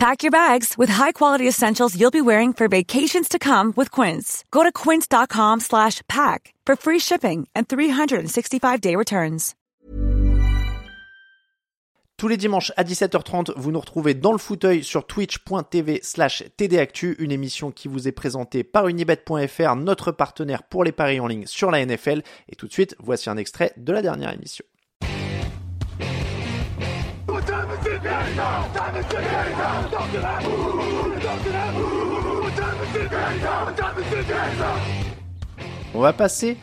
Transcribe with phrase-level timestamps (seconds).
[0.00, 4.44] Pack your bags with high-quality essentials you'll be wearing for vacations to come with Quince.
[4.50, 9.54] Go to quince.com slash pack for free shipping and 365-day returns.
[12.16, 17.16] Tous les dimanches à 17h30, vous nous retrouvez dans le fauteuil sur twitch.tv slash tdactu,
[17.18, 21.44] une émission qui vous est présentée par unibet.fr, notre partenaire pour les paris en ligne
[21.46, 22.22] sur la NFL.
[22.48, 24.64] Et tout de suite, voici un extrait de la dernière émission.
[35.92, 36.56] On va passer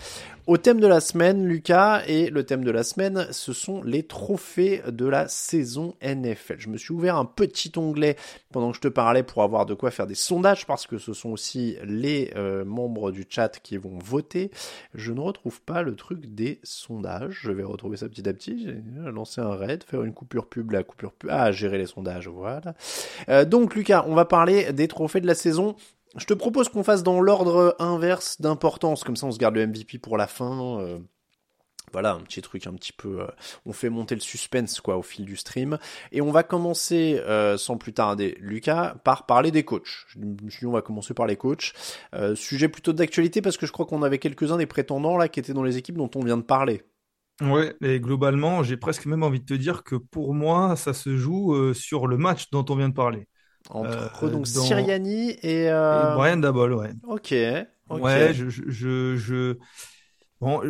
[0.48, 4.04] au thème de la semaine, Lucas, et le thème de la semaine, ce sont les
[4.04, 6.56] trophées de la saison NFL.
[6.58, 8.16] Je me suis ouvert un petit onglet
[8.54, 11.12] pendant que je te parlais pour avoir de quoi faire des sondages, parce que ce
[11.12, 14.50] sont aussi les euh, membres du chat qui vont voter.
[14.94, 17.39] Je ne retrouve pas le truc des sondages.
[17.42, 18.64] Je vais retrouver ça petit à petit.
[18.66, 21.30] J'ai lancé un raid, faire une coupure pub, la coupure pub.
[21.30, 22.73] Ah, gérer les sondages, voilà.
[23.28, 25.76] Euh, donc, Lucas, on va parler des trophées de la saison.
[26.18, 29.68] Je te propose qu'on fasse dans l'ordre inverse d'importance, comme ça on se garde le
[29.68, 30.80] MVP pour la fin.
[30.80, 30.98] euh,
[31.94, 33.22] voilà, un petit truc un petit peu...
[33.22, 33.28] euh,
[33.66, 35.78] on fait monter le suspense quoi au fil du stream.
[36.12, 40.08] Et on va commencer, euh, sans plus tarder, Lucas, par parler des coachs.
[40.64, 41.73] On va commencer par les coachs.
[42.36, 45.54] Sujet plutôt d'actualité parce que je crois qu'on avait quelques-uns des prétendants là qui étaient
[45.54, 46.84] dans les équipes dont on vient de parler.
[47.42, 51.16] Ouais, et globalement, j'ai presque même envie de te dire que pour moi, ça se
[51.16, 53.28] joue sur le match dont on vient de parler.
[53.70, 55.64] Entre Euh, donc dans- Siriani et...
[55.64, 56.92] Et euh, Brian Dabol, ouais.
[57.08, 57.32] Ok.
[57.90, 59.58] Ouais, je, je, je,
[60.42, 60.62] bon,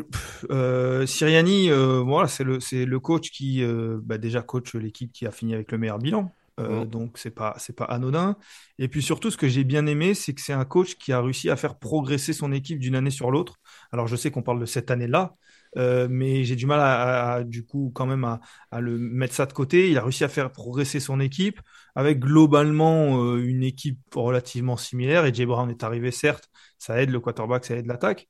[0.52, 5.12] euh, Siriani, euh, voilà, c'est le, c'est le coach qui, euh, bah, déjà coach l'équipe
[5.12, 6.32] qui a fini avec le meilleur bilan.
[6.60, 8.36] Euh, donc c'est pas, c'est pas anodin.
[8.80, 11.22] Et puis surtout, ce que j'ai bien aimé, c'est que c'est un coach qui a
[11.22, 13.58] réussi à faire progresser son équipe d'une année sur l'autre.
[13.92, 15.36] Alors je sais qu'on parle de cette année-là,
[15.78, 18.40] euh, mais j'ai du mal à, du coup quand même à,
[18.72, 19.90] à le mettre ça de côté.
[19.90, 21.62] Il a réussi à faire progresser son équipe
[21.96, 25.26] avec globalement euh, une équipe relativement similaire.
[25.26, 28.28] Et Jay Brown est arrivé, certes, ça aide le quarterback, ça aide l'attaque.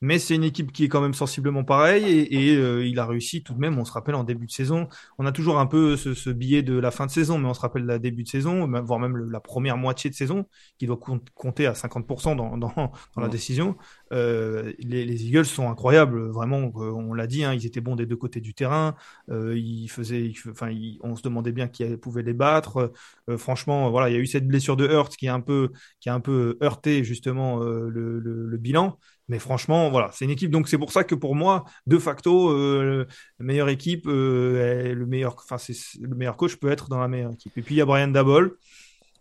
[0.00, 3.06] Mais c'est une équipe qui est quand même sensiblement pareille et, et, euh, il a
[3.06, 3.78] réussi tout de même.
[3.78, 4.86] On se rappelle en début de saison,
[5.18, 7.54] on a toujours un peu ce, ce billet de la fin de saison, mais on
[7.54, 10.44] se rappelle la début de saison, voire même le- la première moitié de saison,
[10.78, 13.76] qui doit com- compter à 50% dans, dans, dans la décision.
[14.12, 16.70] Euh, les, les Eagles sont incroyables, vraiment.
[16.74, 18.94] On l'a dit, hein, ils étaient bons des deux côtés du terrain.
[19.30, 20.70] Euh, ils faisaient, enfin,
[21.02, 22.92] on se demandait bien qui pouvait les battre.
[23.38, 26.08] Franchement, voilà, il y a eu cette blessure de Hurt qui a un peu, qui
[26.08, 28.98] a un peu heurté justement le, le, le bilan.
[29.28, 30.50] Mais franchement, voilà, c'est une équipe.
[30.50, 33.06] Donc c'est pour ça que pour moi, de facto, euh,
[33.38, 36.98] la meilleure équipe, euh, est le meilleur, enfin c'est le meilleur coach peut être dans
[36.98, 37.56] la meilleure équipe.
[37.56, 38.56] Et puis il y a Brian Dabol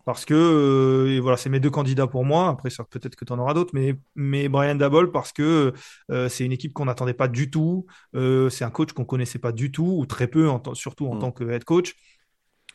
[0.06, 2.50] parce que euh, et voilà, c'est mes deux candidats pour moi.
[2.50, 5.74] Après, ça, peut-être que tu en auras d'autres, mais mais Brian Dabol parce que
[6.12, 7.86] euh, c'est une équipe qu'on n'attendait pas du tout.
[8.16, 11.16] Euh, c'est un coach qu'on connaissait pas du tout ou très peu, en surtout en
[11.16, 11.20] Mm.
[11.20, 11.94] tant que head coach.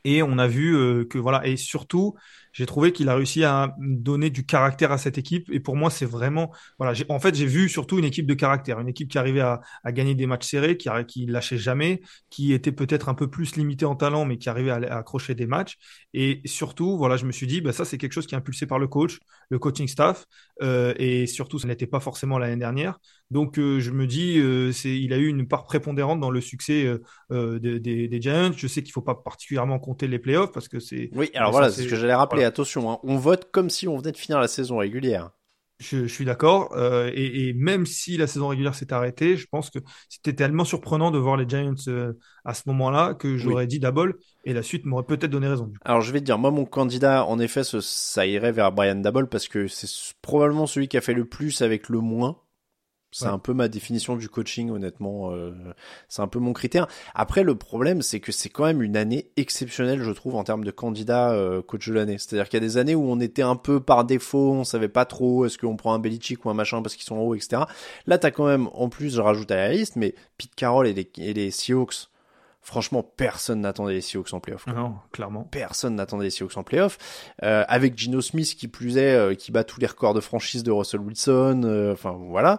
[0.04, 2.14] Et on a vu euh, que voilà, et surtout,
[2.52, 5.48] j'ai trouvé qu'il a réussi à donner du caractère à cette équipe.
[5.52, 8.80] Et pour moi, c'est vraiment, voilà, en fait, j'ai vu surtout une équipe de caractère,
[8.80, 12.00] une équipe qui arrivait à, à gagner des matchs serrés, qui, qui lâchait jamais,
[12.30, 15.34] qui était peut-être un peu plus limitée en talent, mais qui arrivait à, à accrocher
[15.34, 15.76] des matchs.
[16.14, 18.66] Et surtout, voilà, je me suis dit, bah, ça, c'est quelque chose qui est impulsé
[18.66, 19.18] par le coach,
[19.50, 20.26] le coaching staff,
[20.62, 22.98] euh, et surtout, ça n'était pas forcément l'année dernière.
[23.30, 26.40] Donc, euh, je me dis, euh, c'est, il a eu une part prépondérante dans le
[26.40, 26.86] succès
[27.30, 28.52] euh, des, des, des Giants.
[28.56, 31.10] Je sais qu'il faut pas particulièrement compter les playoffs parce que c'est.
[31.14, 32.38] Oui, alors voilà, c'est ce que j'allais rappeler.
[32.38, 32.48] voilà.
[32.48, 35.30] Attention, hein, on vote comme si on venait de finir la saison régulière.
[35.80, 36.72] Je, je suis d'accord.
[36.76, 39.78] euh, et, et même si la saison régulière s'est arrêtée, je pense que
[40.08, 44.18] c'était tellement surprenant de voir les Giants euh, à ce moment-là que j'aurais dit Dabol
[44.44, 45.72] et la suite m'aurait peut-être donné raison.
[45.84, 49.28] Alors je vais te dire, moi mon candidat, en effet, ça irait vers Brian Dabol
[49.28, 52.40] parce que c'est probablement celui qui a fait le plus avec le moins.
[53.10, 53.30] C'est Ouais.
[53.30, 55.32] un peu ma définition du coaching, honnêtement.
[55.32, 55.52] euh,
[56.08, 56.86] c'est un peu mon critère.
[57.14, 60.62] Après, le problème, c'est que c'est quand même une année exceptionnelle, je trouve, en termes
[60.64, 62.18] de candidat euh, coach de l'année.
[62.18, 64.88] C'est-à-dire qu'il y a des années où on était un peu par défaut, on savait
[64.88, 67.34] pas trop, est-ce qu'on prend un Belichick ou un machin parce qu'ils sont en haut,
[67.34, 67.62] etc.
[68.06, 70.92] Là, t'as quand même, en plus, je rajoute à la liste, mais Pete Carroll et
[70.92, 72.08] les, et les Seahawks,
[72.60, 74.66] franchement, personne n'attendait les Seahawks en playoff.
[74.66, 75.44] Non, clairement.
[75.44, 76.98] personne n'attendait les Seahawks en playoff.
[77.42, 80.62] Euh, avec Gino Smith qui plus est, euh, qui bat tous les records de franchise
[80.62, 81.62] de Russell Wilson.
[81.64, 82.58] euh, Enfin voilà,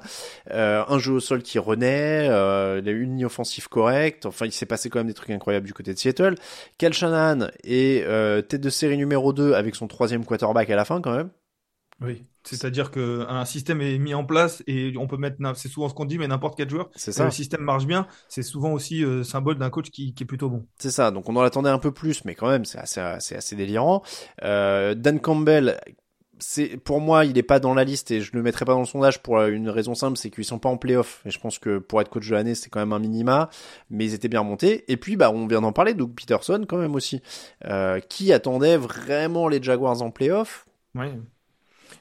[0.51, 4.25] Euh, un jeu au sol qui renaît, euh, il a eu une ligne offensive correcte.
[4.25, 6.35] Enfin, il s'est passé quand même des trucs incroyables du côté de Seattle.
[6.77, 10.85] Cal Shanahan est euh, tête de série numéro 2 avec son troisième quarterback à la
[10.85, 11.29] fin quand même.
[12.01, 15.93] Oui, c'est-à-dire qu'un système est mis en place et on peut mettre, c'est souvent ce
[15.93, 17.25] qu'on dit, mais n'importe quel joueur, c'est ça.
[17.25, 20.49] le système marche bien, c'est souvent aussi euh, symbole d'un coach qui, qui, est plutôt
[20.49, 20.65] bon.
[20.77, 23.35] C'est ça, donc on en attendait un peu plus, mais quand même, c'est assez, assez,
[23.35, 24.01] assez, délirant.
[24.43, 25.77] Euh, Dan Campbell,
[26.39, 28.79] c'est pour moi, il est pas dans la liste et je le mettrai pas dans
[28.79, 31.21] le sondage pour une raison simple, c'est qu'ils sont pas en playoff.
[31.25, 33.49] Et je pense que pour être coach de l'année, c'est quand même un minima,
[33.89, 34.89] mais ils étaient bien montés.
[34.91, 37.21] Et puis, bah, on vient d'en parler, Doug Peterson quand même aussi,
[37.65, 40.65] euh, qui attendait vraiment les Jaguars en playoff.
[40.95, 41.13] Ouais.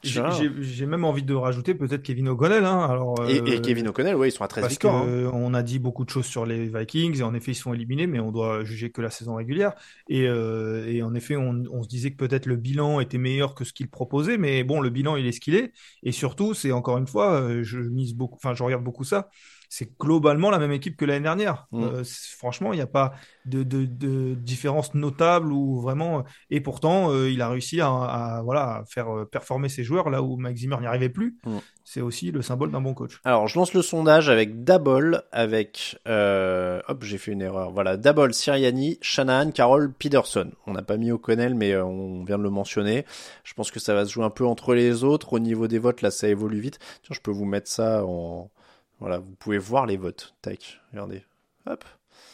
[0.02, 2.64] J'ai même envie de rajouter peut-être Kevin O'Connell.
[2.64, 2.86] Hein.
[2.88, 5.02] Alors, et, et, euh, Kevin O'Connell, oui, ils sont à 13 victoires.
[5.02, 5.30] Hein.
[5.32, 8.06] On a dit beaucoup de choses sur les Vikings et en effet, ils sont éliminés,
[8.06, 9.72] mais on doit juger que la saison régulière.
[10.08, 13.54] Et, euh, et en effet, on, on, se disait que peut-être le bilan était meilleur
[13.54, 15.72] que ce qu'il proposait, mais bon, le bilan, il est ce qu'il est.
[16.02, 19.28] Et surtout, c'est encore une fois, euh, je mise beaucoup, enfin, je regarde beaucoup ça
[19.69, 21.67] c'est globalement la même équipe que l'année dernière.
[21.73, 21.82] Mm.
[21.82, 22.03] Euh,
[22.37, 23.12] franchement, il n'y a pas
[23.44, 26.25] de, de, de, différence notable ou vraiment.
[26.50, 30.23] Et pourtant, euh, il a réussi à, à, voilà faire euh, performer ses joueurs là
[30.23, 31.37] où Max Zimmer n'y arrivait plus.
[31.44, 31.59] Mm.
[31.85, 33.20] C'est aussi le symbole d'un bon coach.
[33.25, 37.70] Alors, je lance le sondage avec Dabol, avec hop, j'ai fait une erreur.
[37.70, 40.50] Voilà, Dabol, Siriani, Shanahan, Carol, Peterson.
[40.67, 43.06] On n'a pas mis O'Connell, mais on vient de le mentionner.
[43.43, 45.32] Je pense que ça va se jouer un peu entre les autres.
[45.32, 46.79] Au niveau des votes, là, ça évolue vite.
[47.03, 48.50] Tiens, je peux vous mettre ça en
[49.00, 50.34] voilà, vous pouvez voir les votes.
[50.42, 51.24] Tac, regardez.
[51.66, 51.84] Hop.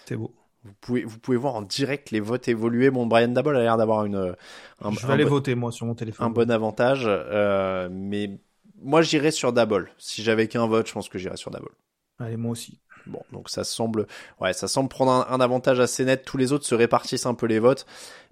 [0.07, 0.35] C'est beau.
[0.65, 2.91] Vous pouvez, vous pouvez voir en direct les votes évoluer.
[2.91, 4.35] Bon, Brian Dabol a l'air d'avoir une.
[4.81, 6.27] Un, je vais aller voter moi sur mon téléphone.
[6.27, 8.39] Un bon avantage, euh, mais
[8.81, 9.91] moi j'irais sur Dabol.
[9.99, 11.73] Si j'avais qu'un vote, je pense que j'irais sur Dabol.
[12.19, 12.79] Allez, moi aussi.
[13.07, 14.07] Bon, donc ça semble,
[14.41, 16.25] ouais, ça semble prendre un, un, avantage assez net.
[16.25, 17.87] Tous les autres se répartissent un peu les votes.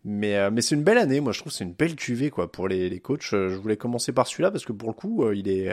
[0.05, 2.51] Mais, euh, mais c'est une belle année, moi je trouve c'est une belle cuvée quoi
[2.51, 3.33] pour les, les coachs.
[3.35, 5.69] Euh, je voulais commencer par celui-là parce que pour le coup euh, il est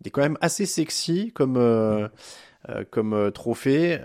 [0.00, 1.58] il est quand même assez sexy comme
[2.90, 3.98] comme trophée.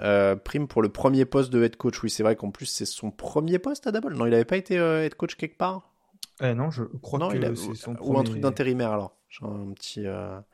[0.43, 2.01] prime pour le premier poste de head coach.
[2.01, 4.15] Oui c'est vrai qu'en plus c'est son premier poste à Double.
[4.15, 5.91] Non il avait pas été head coach quelque part?
[6.41, 9.17] Eh non je crois non, que c'est son ou un truc d'intérimaire alors.
[9.29, 10.05] J'ai un petit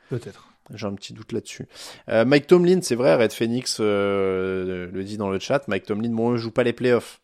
[0.09, 0.49] peut-être.
[0.73, 1.67] J'ai un petit doute là-dessus.
[2.07, 5.67] Mike Tomlin, c'est vrai, Red Phoenix le dit dans le chat.
[5.67, 7.21] Mike Tomlin, bon, ne joue pas les playoffs.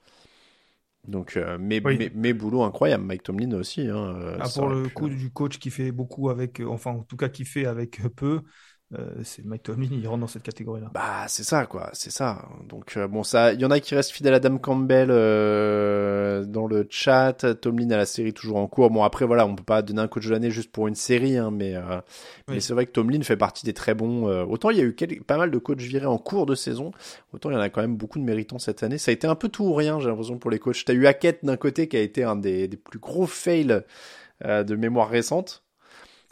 [1.07, 1.81] Donc, euh, mais,
[2.13, 3.03] mais, boulot incroyable.
[3.03, 3.87] Mike Tomlin aussi.
[3.87, 7.03] Hein, euh, ah, pour le coup du coach qui fait beaucoup avec, euh, enfin, en
[7.03, 8.39] tout cas, qui fait avec peu, euh,
[9.23, 10.89] c'est Mike Tomlin, il rentre dans cette catégorie-là.
[10.93, 12.49] Bah, c'est ça, quoi, c'est ça.
[12.67, 16.43] Donc, euh, bon, ça, il y en a qui restent fidèles à Dame Campbell euh,
[16.43, 17.55] dans le chat.
[17.61, 18.89] Tomlin a la série toujours en cours.
[18.89, 21.37] Bon, après, voilà, on peut pas donner un coach de l'année juste pour une série,
[21.37, 21.75] hein, mais,
[22.49, 24.25] mais c'est vrai que Tomlin fait partie des très bons.
[24.43, 24.93] autant il y a eu
[25.25, 26.91] pas mal de coachs virés en cours de saison,
[27.33, 28.97] autant il y en a quand même beaucoup de méritants cette année.
[28.97, 30.83] Ça a été un peu tout ou rien, j'ai l'impression, pour les coachs.
[30.85, 33.83] T'as eu Hackett d'un côté qui a été un des, des plus gros fails
[34.43, 35.63] de mémoire récente.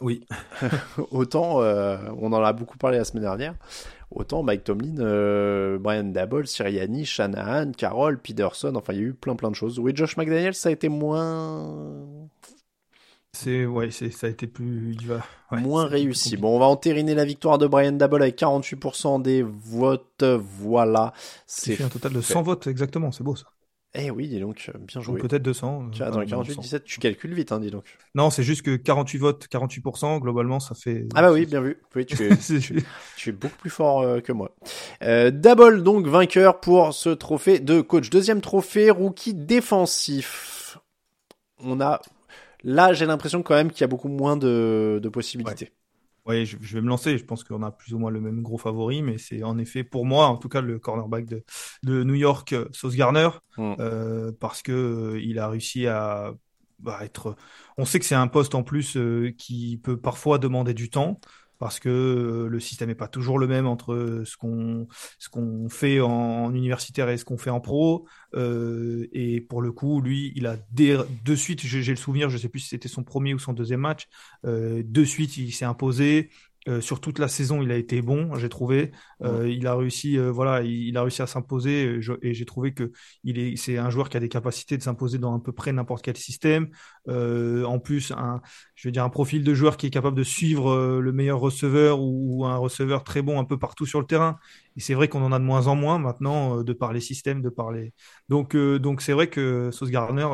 [0.00, 0.26] Oui.
[1.10, 3.54] autant, euh, on en a beaucoup parlé la semaine dernière,
[4.10, 9.14] autant Mike Tomlin, euh, Brian Dabble, Sirianni, Shanahan, Carroll, Peterson, enfin il y a eu
[9.14, 9.78] plein plein de choses.
[9.78, 12.28] Oui, Josh McDaniel, ça a été moins...
[13.32, 14.96] C'est ouais, c'est ça a été plus
[15.52, 16.36] moins réussi.
[16.36, 20.24] Bon, on va entériner la victoire de Brian Dabble avec 48% des votes.
[20.24, 21.12] Voilà,
[21.46, 23.46] c'est fait un total de 100 votes exactement, c'est beau ça.
[23.94, 25.20] Eh oui, dis donc, bien joué.
[25.20, 25.90] Peut-être 200.
[25.90, 27.84] Tu as dans 48, 17, tu calcules vite, hein, dis donc.
[28.14, 31.08] Non, c'est juste que 48 votes, 48%, globalement, ça fait.
[31.14, 31.76] Ah bah oui, bien vu.
[31.96, 32.36] Oui, tu es,
[33.16, 34.54] tu es beaucoup plus fort euh, que moi.
[35.02, 38.10] Euh, Double, donc, vainqueur pour ce trophée de coach.
[38.10, 40.78] Deuxième trophée, rookie défensif.
[41.58, 42.00] On a.
[42.62, 45.72] Là, j'ai l'impression quand même qu'il y a beaucoup moins de, de possibilités.
[46.30, 47.18] Oui, je, vais me lancer.
[47.18, 49.82] Je pense qu'on a plus ou moins le même gros favori, mais c'est en effet
[49.82, 51.44] pour moi, en tout cas, le cornerback de,
[51.82, 53.74] de New York, euh, Sauce Garner, mm.
[53.80, 56.32] euh, parce que euh, il a réussi à
[56.78, 57.36] bah, être.
[57.76, 58.96] On sait que c'est un poste en plus
[59.36, 61.20] qui peut parfois demander du temps
[61.60, 64.88] parce que euh, le système n'est pas toujours le même entre ce qu'on
[65.18, 68.06] ce qu'on fait en, universitaire et ce qu'on fait en pro.
[68.34, 72.48] Euh, et pour le coup, lui, il a de suite, j'ai le souvenir, je sais
[72.48, 74.08] plus si c'était son premier ou son deuxième match,
[74.46, 76.30] euh, de suite, il s'est imposé.
[76.68, 78.92] Euh, sur toute la saison, il a été bon, j'ai trouvé.
[79.22, 82.92] Euh, il a réussi, euh, voilà, il, a réussi à s'imposer et j'ai trouvé que
[83.24, 85.72] il est, c'est un joueur qui a des capacités de s'imposer dans à peu près
[85.72, 86.68] n'importe quel système.
[87.08, 88.42] en plus, un,
[88.74, 92.00] je veux dire, un profil de joueur qui est capable de suivre le meilleur receveur
[92.00, 94.38] ou, un receveur très bon un peu partout sur le terrain.
[94.76, 97.42] Et c'est vrai qu'on en a de moins en moins maintenant de par les systèmes,
[97.42, 97.92] de par les.
[98.28, 100.26] Donc, donc c'est vrai que Sauce Garner,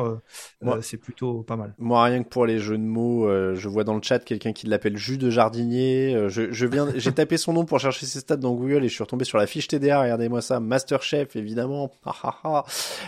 [0.81, 1.73] c'est plutôt pas mal.
[1.79, 4.67] Moi, rien que pour les jeux de mots, je vois dans le chat quelqu'un qui
[4.67, 6.13] l'appelle jus de jardinier.
[6.15, 8.89] Euh, je, je viens, j'ai tapé son nom pour chercher ses stats dans Google et
[8.89, 10.01] je suis retombé sur la fiche TDA.
[10.01, 11.91] Regardez-moi ça, Masterchef évidemment.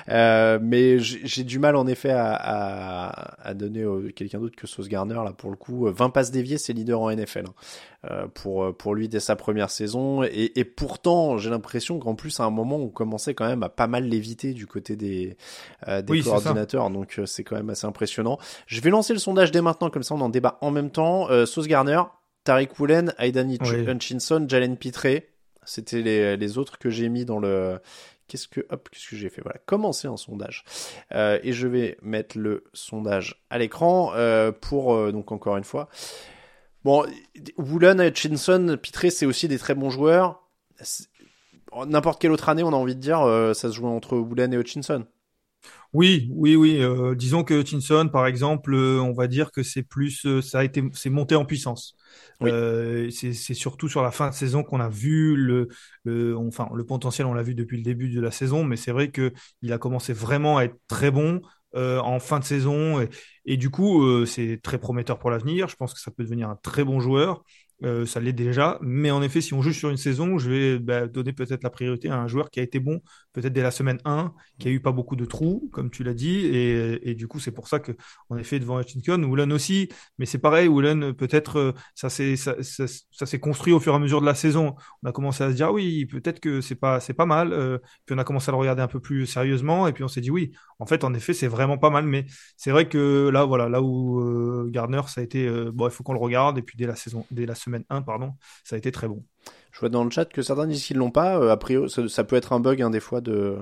[0.09, 4.87] euh, mais j'ai du mal en effet à, à, à donner quelqu'un d'autre que Sauce
[4.87, 5.87] Garner là pour le coup.
[5.91, 7.45] 20 passes déviées, c'est leader en NFL.
[7.47, 7.53] Hein.
[8.33, 10.23] Pour pour lui dès sa première saison.
[10.23, 13.69] Et, et pourtant, j'ai l'impression qu'en plus à un moment, on commençait quand même à
[13.69, 15.37] pas mal l'éviter du côté des
[15.87, 16.89] des coordinateurs.
[16.89, 18.37] Donc c'est quand même assez impressionnant.
[18.67, 21.27] Je vais lancer le sondage dès maintenant, comme ça on en débat en même temps.
[21.45, 22.01] Sauce Garner,
[22.43, 25.07] Tariq Woolen, Aidan Hutchinson, Jalen Pitre.
[25.65, 27.79] C'était les, les autres que j'ai mis dans le
[28.29, 29.41] Qu'est-ce que, hop, qu'est-ce que j'ai fait?
[29.41, 30.63] Voilà, commencer un sondage.
[31.15, 35.63] Euh, et je vais mettre le sondage à l'écran euh, pour, euh, donc encore une
[35.63, 35.89] fois.
[36.83, 37.05] Bon,
[37.57, 40.41] Woolen, Hutchinson, Pitré, c'est aussi des très bons joueurs.
[41.87, 43.19] N'importe quelle autre année, on a envie de dire,
[43.53, 45.05] ça se joue entre Woolen et Hutchinson.
[45.93, 46.81] Oui, oui, oui.
[47.15, 51.09] disons que Hutchinson, par exemple, on va dire que c'est plus, ça a été, c'est
[51.09, 51.95] monté en puissance.
[52.43, 55.67] Euh, c'est surtout sur la fin de saison qu'on a vu le,
[56.03, 58.91] le, enfin le potentiel, on l'a vu depuis le début de la saison, mais c'est
[58.91, 61.41] vrai que il a commencé vraiment à être très bon.
[61.75, 63.07] Euh, en fin de saison
[63.45, 65.67] et, du coup euh, c'est très prometteur pour l'avenir.
[65.67, 67.43] Je pense que ça peut devenir un très bon joueur.
[67.83, 68.77] Euh, ça l'est déjà.
[68.81, 71.69] Mais en effet, si on joue sur une saison, je vais bah, donner peut-être la
[71.69, 73.01] priorité à un joueur qui a été bon,
[73.33, 76.13] peut-être dès la semaine 1, qui a eu pas beaucoup de trous, comme tu l'as
[76.13, 76.45] dit.
[76.45, 77.93] Et, du coup, c'est pour ça que,
[78.29, 79.89] en effet, devant Hutchinson, Woolen aussi.
[80.17, 84.25] Mais c'est pareil, Woolen, peut-être, euh, ça s'est construit au fur et à mesure de
[84.25, 84.75] la saison.
[85.03, 87.53] On a commencé à se dire, oui, peut-être que c'est pas, mal.
[87.53, 89.87] Euh, puis on a commencé à le regarder un peu plus sérieusement.
[89.87, 92.05] Et puis on s'est dit, oui, en fait, en effet, c'est vraiment pas mal.
[92.05, 92.25] Mais
[92.57, 96.13] c'est vrai que là, voilà, là où Gardner, ça a été, bon, il faut qu'on
[96.13, 96.57] le regarde.
[96.57, 98.33] Et puis dès la saison, dès la semaine 1, pardon,
[98.63, 99.23] ça a été très bon.
[99.71, 101.39] Je vois dans le chat que certains disent qu'ils l'ont pas.
[101.39, 103.57] Euh, a priori, ça, peut être un bug hein, des fois de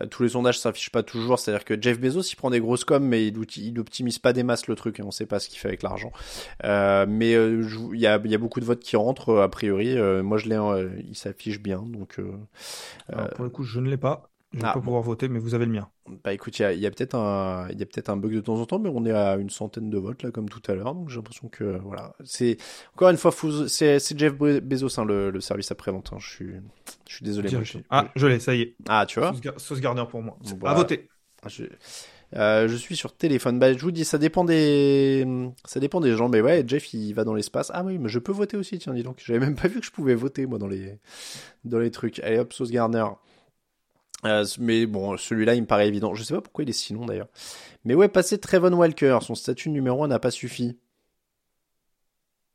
[0.00, 1.38] euh, tous les sondages s'affichent pas toujours.
[1.38, 4.44] C'est-à-dire que Jeff Bezos il prend des grosses coms, mais il, il optimise pas des
[4.44, 5.00] masses le truc.
[5.00, 6.12] Et on sait pas ce qu'il fait avec l'argent.
[6.64, 9.96] Euh, mais il y a, y, a, beaucoup de votes qui rentrent a priori.
[10.22, 11.82] moi je l'ai, il s'affiche bien.
[11.82, 12.20] Donc
[13.34, 14.31] pour le coup, je ne l'ai pas.
[14.52, 15.88] Je ne vais ah, pas pouvoir voter, mais vous avez le mien.
[16.24, 18.56] Bah écoute, il y a, peut-être un, il y a peut-être un bug de temps
[18.60, 20.94] en temps, mais on est à une centaine de votes là, comme tout à l'heure.
[20.94, 22.58] Donc j'ai l'impression que voilà, c'est
[22.94, 23.32] encore une fois,
[23.68, 26.10] c'est, Jeff Bezos hein, le, le, service après-vente.
[26.12, 26.18] Hein.
[26.20, 26.50] Je suis,
[27.08, 27.50] je suis désolé.
[27.88, 28.76] ah, je l'ai, ça y est.
[28.88, 29.32] Ah, tu vois.
[29.56, 30.36] Sauce, Garner pour moi.
[30.64, 31.08] à voter.
[31.42, 31.64] Ah, je...
[32.34, 33.58] Euh, je suis sur téléphone.
[33.58, 35.26] Bah, je vous dis, ça dépend des,
[35.64, 36.28] ça dépend des gens.
[36.28, 37.70] Mais ouais, Jeff, il va dans l'espace.
[37.74, 38.78] Ah oui, mais je peux voter aussi.
[38.78, 39.22] Tiens, dis donc.
[39.24, 40.98] J'avais même pas vu que je pouvais voter moi dans les,
[41.64, 42.20] dans les trucs.
[42.20, 43.04] Allez hop, Sauce Garner.
[44.24, 46.14] Euh, mais bon, celui-là, il me paraît évident.
[46.14, 47.28] Je sais pas pourquoi il est si long d'ailleurs.
[47.84, 50.78] Mais ouais, passer Trevon Walker, son statut numéro 1 n'a pas suffi.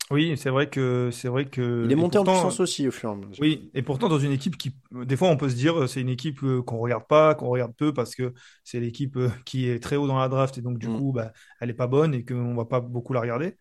[0.10, 1.84] Oui, c'est vrai que c'est vrai que.
[1.86, 3.42] Il est monté en puissance aussi au fur et à mesure.
[3.42, 6.10] Oui, et pourtant dans une équipe qui, des fois, on peut se dire, c'est une
[6.10, 8.34] équipe euh, qu'on regarde pas, qu'on regarde peu parce que
[8.64, 10.98] c'est l'équipe euh, qui est très haut dans la draft et donc du mm.
[10.98, 13.58] coup, bah, elle est pas bonne et qu'on va pas beaucoup la regarder.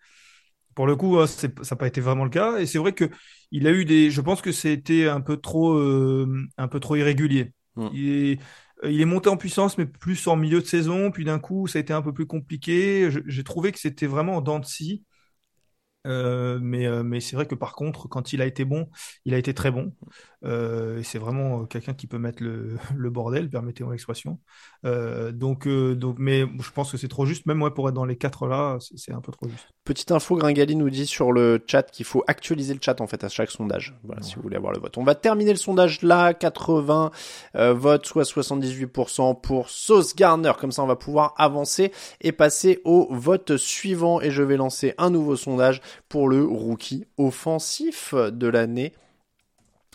[0.77, 3.11] Pour le coup, hein, ça n'a pas été vraiment le cas et c'est vrai que
[3.51, 4.11] il a eu des.
[4.11, 7.55] Je pense que c'était un peu trop, un peu trop irrégulier.
[7.77, 7.87] Mm.
[7.87, 8.37] Euh,
[8.85, 11.11] il, est, monté en puissance, mais plus en milieu de saison.
[11.11, 13.11] Puis d'un coup, ça a été un peu plus compliqué.
[13.27, 15.05] J'ai trouvé que c'était vraiment en dents de scie.
[16.07, 18.89] Euh, mais euh, mais c'est vrai que par contre, quand il a été bon,
[19.25, 19.93] il a été très bon.
[20.45, 24.39] Euh, c'est vraiment quelqu'un qui peut mettre le, le bordel, permettez-moi l'expression.
[24.85, 27.47] Euh, donc donc, mais je pense que c'est trop juste.
[27.47, 29.69] Même moi, pour être dans les quatre là, c'est un peu trop juste.
[29.85, 33.25] Petite info, Gringali nous dit sur le chat qu'il faut actualiser le chat en fait
[33.25, 33.99] à chaque sondage.
[34.05, 34.99] Voilà, si vous voulez avoir le vote.
[34.99, 37.11] On va terminer le sondage là, 80
[37.55, 40.53] votes, soit 78% pour Sauce Garner.
[40.59, 44.21] Comme ça, on va pouvoir avancer et passer au vote suivant.
[44.21, 48.93] Et je vais lancer un nouveau sondage pour le rookie offensif de l'année.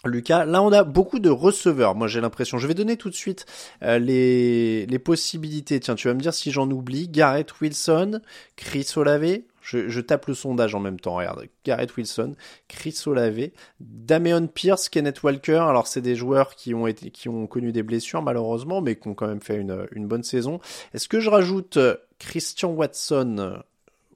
[0.03, 2.57] Lucas, là on a beaucoup de receveurs, moi j'ai l'impression.
[2.57, 3.45] Je vais donner tout de suite
[3.83, 5.79] euh, les, les possibilités.
[5.79, 7.07] Tiens, tu vas me dire si j'en oublie.
[7.07, 8.19] Garrett Wilson,
[8.55, 11.45] Chris Olave, je, tape le sondage en même temps, regarde.
[11.63, 12.35] Garrett Wilson,
[12.67, 15.63] Chris Olave, Dameon Pierce, Kenneth Walker.
[15.67, 19.07] Alors c'est des joueurs qui ont été, qui ont connu des blessures malheureusement, mais qui
[19.07, 20.59] ont quand même fait une, une bonne saison.
[20.95, 21.77] Est-ce que je rajoute
[22.17, 23.61] Christian Watson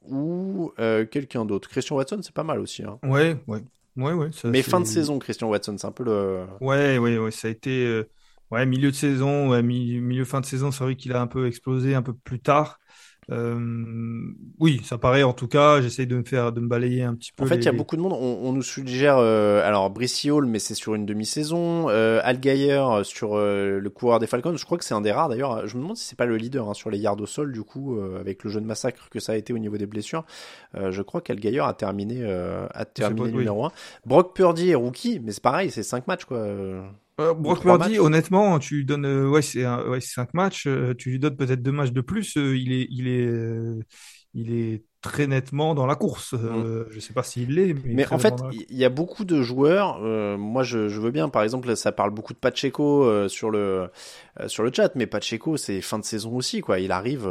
[0.09, 1.69] ou euh, quelqu'un d'autre.
[1.69, 2.83] Christian Watson, c'est pas mal aussi.
[2.83, 3.00] Hein.
[3.03, 3.63] Ouais, ouais.
[3.97, 6.45] Ouais, ouais, Mais fin de saison, Christian Watson, c'est un peu le.
[6.59, 7.31] Ouais, ouais, ouais.
[7.31, 7.85] Ça a été.
[7.85, 8.09] Euh,
[8.51, 11.47] ouais, milieu de saison, ouais, milieu fin de saison, c'est vrai qu'il a un peu
[11.47, 12.79] explosé un peu plus tard.
[13.32, 15.82] Euh, oui, ça paraît en tout cas.
[15.82, 17.44] J'essaye de me faire, de me balayer un petit peu.
[17.44, 18.13] En fait, il y a beaucoup de monde.
[18.13, 21.89] On, nous suggère, euh, alors Brissy Hall, mais c'est sur une demi-saison.
[21.89, 24.55] Euh, Al Geyer sur euh, le coureur des Falcons.
[24.55, 25.67] Je crois que c'est un des rares d'ailleurs.
[25.67, 27.63] Je me demande si c'est pas le leader hein, sur les yards au sol du
[27.63, 30.24] coup, avec le jeu de massacre que ça a été au niveau des blessures.
[30.74, 33.72] je crois qu'Al Geyer a terminé, a terminé numéro 1
[34.05, 36.46] Brock Purdy est rookie, mais c'est pareil, c'est 5 matchs quoi.
[37.19, 41.12] Euh, Brock Purdy, honnêtement, tu lui donnes, euh, ouais, c'est ouais, cinq matchs, euh, tu
[41.12, 43.29] lui donnes peut-être deux matchs de plus, il est, il est,
[44.34, 46.33] il est très nettement dans la course.
[46.33, 46.88] Euh, mm.
[46.89, 50.00] Je sais pas s'il l'est, mais, mais en fait, il y a beaucoup de joueurs.
[50.01, 51.29] Euh, moi, je, je, veux bien.
[51.29, 53.89] Par exemple, ça parle beaucoup de Pacheco euh, sur le
[54.39, 56.79] euh, sur le chat, mais Pacheco, c'est fin de saison aussi, quoi.
[56.79, 57.29] Il arrive,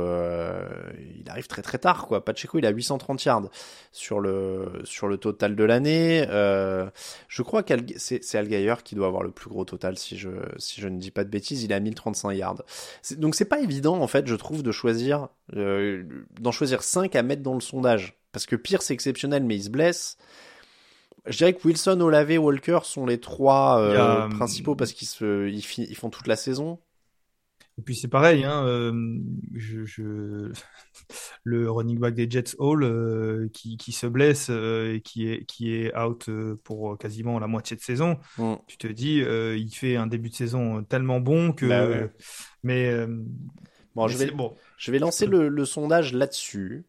[1.19, 2.25] il arrive très très tard, quoi.
[2.25, 3.49] Pacheco, il a 830 yards
[3.91, 6.25] sur le sur le total de l'année.
[6.31, 10.81] je crois que c'est Algayer qui doit avoir le plus gros total, si je si
[10.81, 11.65] je ne dis pas de bêtises.
[11.65, 12.63] Il a 1035 yards.
[13.19, 17.43] Donc c'est pas évident, en fait, je trouve, de choisir d'en choisir 5 à mettre
[17.43, 18.19] dans le sondage.
[18.33, 20.17] Parce que Pierre, c'est exceptionnel, mais il se blesse.
[21.27, 25.97] Je dirais que Wilson, Olave, Walker sont les trois euh, principaux parce qu'ils se, ils,
[25.97, 26.79] font toute la saison.
[27.79, 28.93] Et puis c'est pareil, hein, euh,
[29.55, 30.53] je,
[31.45, 35.75] le running back des Jets Hall euh, qui, qui, se blesse et qui est, qui
[35.75, 36.29] est out
[36.63, 38.19] pour quasiment la moitié de saison.
[38.37, 38.55] Mm.
[38.69, 41.67] Tu te dis, il fait un début de saison tellement bon que.
[41.67, 42.09] Bah
[42.63, 43.07] mais
[43.95, 44.55] bon, je vais, bon.
[44.77, 46.85] je vais lancer le, le sondage là-dessus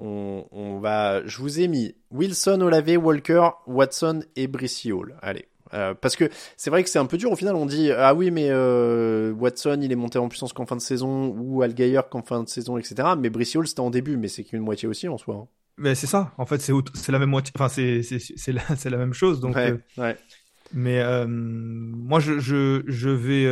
[0.00, 5.16] on, va, je vous ai mis Wilson, Olave, Walker, Watson et Brissy Hall.
[5.22, 5.46] Allez.
[5.74, 8.14] Euh, parce que c'est vrai que c'est un peu dur au final on dit ah
[8.14, 12.00] oui mais euh, Watson il est monté en puissance qu'en fin de saison ou Algayer
[12.10, 14.88] qu'en fin de saison etc mais Brissy Hall c'était en début mais c'est qu'une moitié
[14.88, 15.48] aussi en soi hein.
[15.76, 18.96] mais c'est ça en fait c'est c'est la même moitié enfin c'est c'est la, la
[18.96, 20.14] même chose donc ouais, euh,
[20.72, 23.44] mais moi je, je, je vais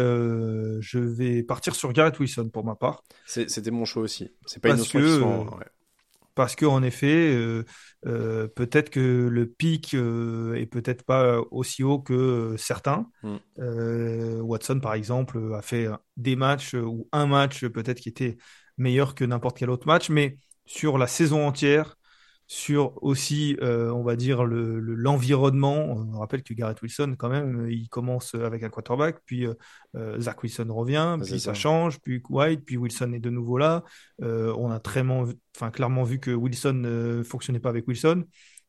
[0.80, 4.70] je vais partir sur Garrett Wilson pour ma part c'était mon choix aussi c'est pas
[4.70, 5.64] une autre que,
[6.36, 7.64] parce que en effet, euh,
[8.06, 13.10] euh, peut-être que le pic euh, est peut-être pas aussi haut que certains.
[13.22, 14.42] Mm.
[14.42, 18.36] Watson, par exemple, a fait des matchs ou un match peut-être qui était
[18.76, 21.95] meilleur que n'importe quel autre match, mais sur la saison entière,
[22.48, 25.84] sur aussi, euh, on va dire, le, l'environnement.
[25.90, 30.42] on rappelle que Garrett Wilson, quand même, il commence avec un quarterback, puis euh, Zach
[30.42, 31.54] Wilson revient, puis ça.
[31.54, 33.82] change, puis White, puis Wilson est de nouveau là.
[34.22, 38.24] Euh, on a très enfin, clairement vu que Wilson ne fonctionnait pas avec Wilson.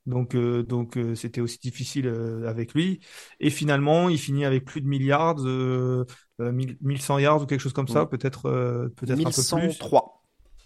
[0.07, 2.07] Donc, donc c'était aussi difficile
[2.47, 3.01] avec lui.
[3.41, 5.43] Et finalement, il finit avec plus de milliards,
[6.39, 8.43] 1100 yards ou quelque chose comme ça, peut-être
[8.95, 9.77] peut-être un peu plus.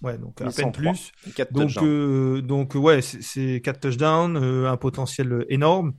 [0.02, 1.12] Ouais, donc à peine plus.
[1.52, 5.94] Donc, euh, donc ouais, c'est quatre touchdowns, euh, un potentiel énorme.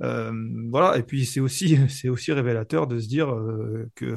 [0.00, 0.30] Euh,
[0.70, 4.14] voilà, et puis c'est aussi c'est aussi révélateur de se dire euh, que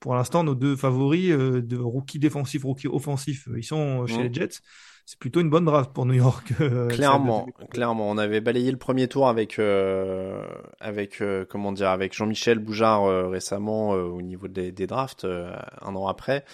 [0.00, 4.22] pour l'instant nos deux favoris de rookie défensif, rookie offensif, ils sont chez mmh.
[4.22, 4.60] les Jets
[5.04, 6.52] c'est plutôt une bonne draft pour New York.
[6.60, 10.42] Euh, clairement, clairement, on avait balayé le premier tour avec euh,
[10.80, 16.06] avec euh, comment dire avec Jean-Michel Boujard récemment au niveau des, des drafts un an
[16.06, 16.44] après.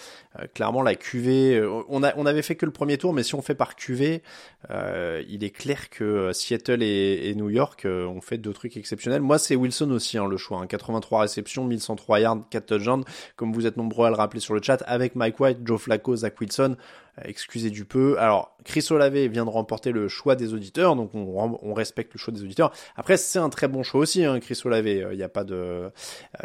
[0.55, 3.41] clairement, la QV, on a on avait fait que le premier tour, mais si on
[3.41, 4.21] fait par QV,
[4.69, 9.21] il est clair que Seattle et, et New York ont fait deux trucs exceptionnels.
[9.21, 10.59] Moi, c'est Wilson aussi hein, le choix.
[10.59, 13.03] Hein, 83 réceptions, 1103 yards, 4 touchdowns,
[13.35, 16.15] comme vous êtes nombreux à le rappeler sur le chat, avec Mike White, Joe Flacco,
[16.15, 16.75] Zach Wilson.
[17.19, 18.17] Euh, excusez du peu.
[18.19, 22.33] Alors, Chris Olave vient de remporter le choix des auditeurs, donc on, respecte le choix
[22.33, 22.71] des auditeurs.
[22.95, 24.87] Après, c'est un très bon choix aussi, hein, Chris Olave.
[24.87, 25.91] Il euh, n'y a pas de,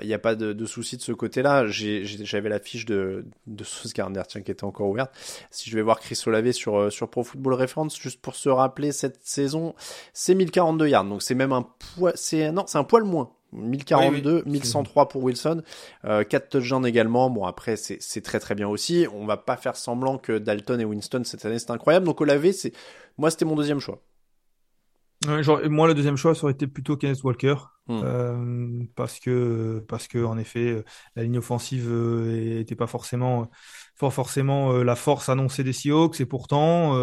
[0.02, 1.66] il euh, a pas de, de souci de ce côté-là.
[1.66, 5.12] J'avais la fiche de, de Sauce Gardner, tiens, qui était encore ouverte.
[5.50, 8.92] Si je vais voir Chris Olave sur, sur Pro Football Reference, juste pour se rappeler,
[8.92, 9.74] cette saison,
[10.12, 11.04] c'est 1042 yards.
[11.04, 15.62] Donc c'est même un poids, c'est, non, c'est un poil moins 1042, 1103 pour Wilson,
[16.05, 17.31] euh, 4 touchdowns également.
[17.31, 19.07] Bon après c'est très très bien aussi.
[19.12, 22.07] On va pas faire semblant que Dalton et Winston cette année c'est incroyable.
[22.07, 22.73] Donc Olave c'est
[23.19, 24.03] moi c'était mon deuxième choix.
[25.40, 27.57] genre, moi le deuxième choix ça aurait été plutôt Kenneth Walker.
[27.87, 28.01] Hmm.
[28.03, 30.83] Euh, parce que parce que en effet
[31.17, 33.51] la ligne offensive euh, était pas forcément
[33.94, 36.94] forcément euh, la force annoncée des Seahawks et pourtant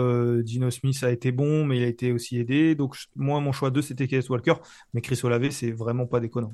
[0.41, 3.71] Dino Smith a été bon mais il a été aussi aidé donc moi mon choix
[3.71, 4.55] 2 c'était Kenneth Walker
[4.93, 6.53] mais Chris Olave c'est vraiment pas déconnant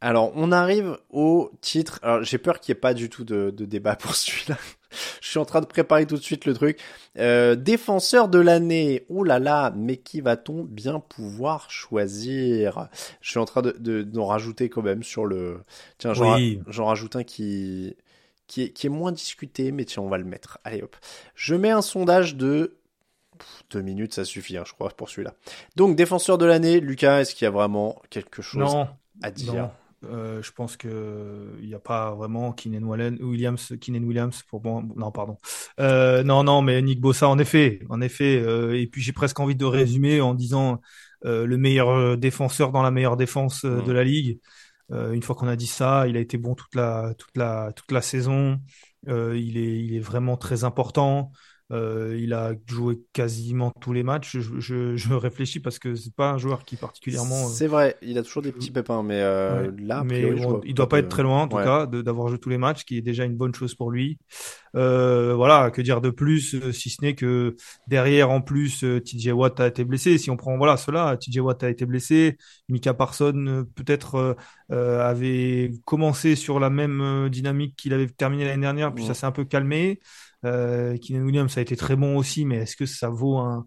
[0.00, 1.98] alors, on arrive au titre.
[2.02, 4.56] Alors, j'ai peur qu'il n'y ait pas du tout de, de débat pour celui-là.
[5.20, 6.78] Je suis en train de préparer tout de suite le truc.
[7.18, 9.04] Euh, défenseur de l'année.
[9.08, 12.88] Ouh là là, mais qui va-t-on bien pouvoir choisir?
[13.20, 15.60] Je suis en train de d'en rajouter quand même sur le.
[15.98, 17.96] Tiens, j'en rajoute un qui
[18.48, 20.58] qui est, qui est moins discuté, mais tiens, on va le mettre.
[20.64, 20.96] Allez hop.
[21.36, 22.78] Je mets un sondage de
[23.70, 25.34] deux minutes, ça suffit, hein, je crois, pour celui-là.
[25.76, 28.74] Donc, défenseur de l'année, Lucas, est-ce qu'il y a vraiment quelque chose
[29.22, 29.70] à dire
[30.04, 34.88] euh, je pense que il n'y a pas vraiment Keenan Williams, Keenan Williams pour bon,
[34.94, 35.36] non pardon,
[35.80, 39.40] euh, non non mais Nick Bossa en effet, en effet, euh, et puis j'ai presque
[39.40, 40.80] envie de résumer en disant
[41.24, 44.38] le meilleur défenseur dans la meilleure défense de la ligue.
[44.90, 47.92] Une fois qu'on a dit ça, il a été bon toute la toute la toute
[47.92, 48.60] la saison.
[49.06, 51.32] il est il est vraiment très important.
[51.70, 54.38] Euh, il a joué quasiment tous les matchs.
[54.38, 57.48] Je, je, je réfléchis parce que c'est pas un joueur qui particulièrement.
[57.48, 60.50] C'est vrai, il a toujours des petits pépins, mais euh, là, mais priori, je bon,
[60.50, 61.64] vois il doit pas être très loin en tout Ouais.
[61.64, 64.18] cas d'avoir joué tous les matchs, qui est déjà une bonne chose pour lui.
[64.76, 69.00] Euh, voilà, que dire de plus, euh, si ce n'est que derrière en plus, euh,
[69.00, 70.18] TJ Watt a été blessé.
[70.18, 72.36] Si on prend voilà cela, TJ Watt a été blessé,
[72.68, 74.34] Mika Parson euh, peut-être euh,
[74.72, 79.14] euh, avait commencé sur la même euh, dynamique qu'il avait terminé l'année dernière, puis ça
[79.14, 80.00] s'est un peu calmé.
[80.44, 83.66] Euh, Keenan Williams a été très bon aussi, mais est-ce que ça vaut un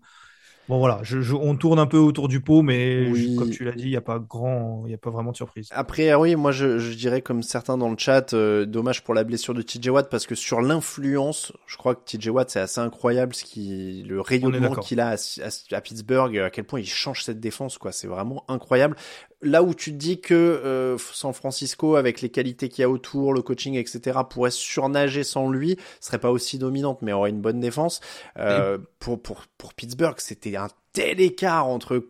[0.72, 3.66] Bon voilà, je, je- on tourne un peu autour du pot, mais je- comme tu
[3.66, 5.68] l'as dit, il n'y a pas grand, il y a pas vraiment de surprise.
[5.72, 9.26] Après, ah oui, moi je, dirais comme certains dans le chat, euh, dommage pour la
[9.26, 12.80] blessure de TJ Watt parce que sur l'influence, je crois que TJ Watt c'est assez
[12.80, 16.88] incroyable ce qui, le rayonnement qu'il a à, à- à Pittsburgh, à quel point il
[16.88, 17.92] change cette défense, quoi.
[17.92, 18.96] C'est vraiment incroyable.
[19.44, 22.90] Là où tu te dis que euh, San Francisco, avec les qualités qu'il y a
[22.90, 27.42] autour, le coaching, etc., pourrait surnager sans lui, serait pas aussi dominante, mais aurait une
[27.42, 28.02] bonne défense.
[28.38, 30.56] Euh, pour, pour, pour Pittsburgh, c'était
[30.94, 32.06] tel écart entre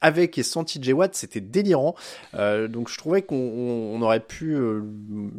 [0.00, 1.94] avec et sans TJ Watt, c'était délirant.
[2.34, 4.82] Euh, donc je trouvais qu'on on- on aurait pu, euh,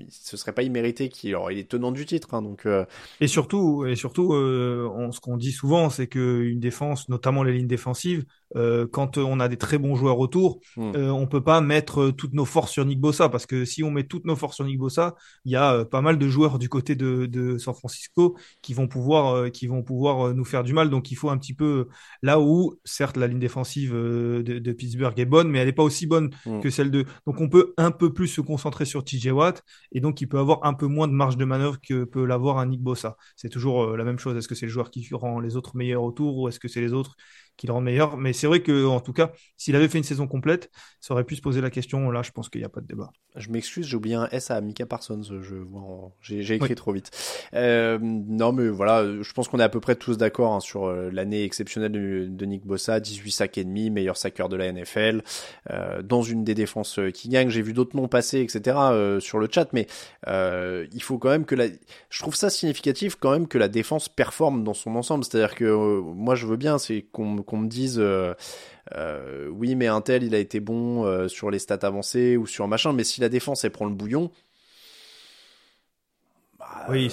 [0.10, 2.86] ce serait pas immérité qu'il il est tenant du titre, hein, donc euh,
[3.20, 7.44] Et surtout, et surtout, euh, on- ce qu'on dit souvent, c'est que une défense, notamment
[7.44, 8.26] les lignes défensives,
[8.56, 10.92] euh, quand on a des très bons joueurs autour, Hmm.
[10.96, 13.84] euh, on peut pas mettre euh, toutes nos forces sur Nick Bossa parce que si
[13.84, 16.28] on met toutes nos forces sur Nick Bossa, il y a euh, pas mal de
[16.28, 20.46] joueurs du côté de, de San Francisco qui vont pouvoir, euh, qui vont pouvoir nous
[20.46, 20.90] faire du mal.
[20.90, 21.88] Donc il faut un petit peu
[22.22, 25.84] là où, certes, la ligne défensive de, de Pittsburgh est bonne, mais elle n'est pas
[25.84, 26.60] aussi bonne Hmm.
[26.62, 27.06] que celle de.
[27.28, 30.40] Donc on peut un peu plus se concentrer sur TJ Watt et donc il peut
[30.40, 33.18] avoir un peu moins de marge de manœuvre que peut l'avoir un Nick Bossa.
[33.36, 34.36] C'est toujours la même chose.
[34.38, 36.82] Est-ce que c'est le joueur qui rend les autres meilleurs autour ou est-ce que c'est
[36.82, 37.16] les autres
[37.58, 40.04] qui le rendent meilleurs Mais c'est vrai que en tout cas, s'il avait fait une
[40.04, 42.10] saison complète, ça aurait pu se poser la question.
[42.12, 43.12] Là, je pense qu'il n'y a pas de débat.
[43.36, 46.76] je m'excuse, j'ai oublié un S à Mika Parsons, je vois, en- j'ai écrit Oui.
[46.76, 47.12] trop vite.
[47.54, 50.86] Euh, non mais voilà, je pense qu'on est à peu près tous d'accord hein, sur
[50.86, 54.66] euh, l'année exceptionnelle de, de Nick Bossa, 18 sacs et demi, meilleur saqueur de la
[54.68, 55.24] NFL,
[55.70, 57.50] euh, dans une des défenses qui gagne.
[57.50, 58.92] J'ai vu d'autres noms passer, etc.
[58.94, 59.88] euh, sur le chat, mais
[60.28, 61.68] il faut quand même que la,
[62.10, 65.24] je trouve ça significatif quand même que la défense performe dans son ensemble.
[65.24, 67.98] C'est-à-dire que moi je veux bien, c'est qu'on qu'on me dise.
[68.00, 68.34] euh,
[68.96, 72.48] euh, oui, mais un tel, il a été bon euh, sur les stats avancées ou
[72.48, 74.32] sur machin, mais si la défense, elle prend le bouillon.
[76.58, 77.10] bah, Oui,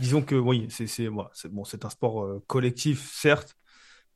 [0.00, 3.56] Disons que oui, c'est c'est bon, c'est un sport collectif, certes.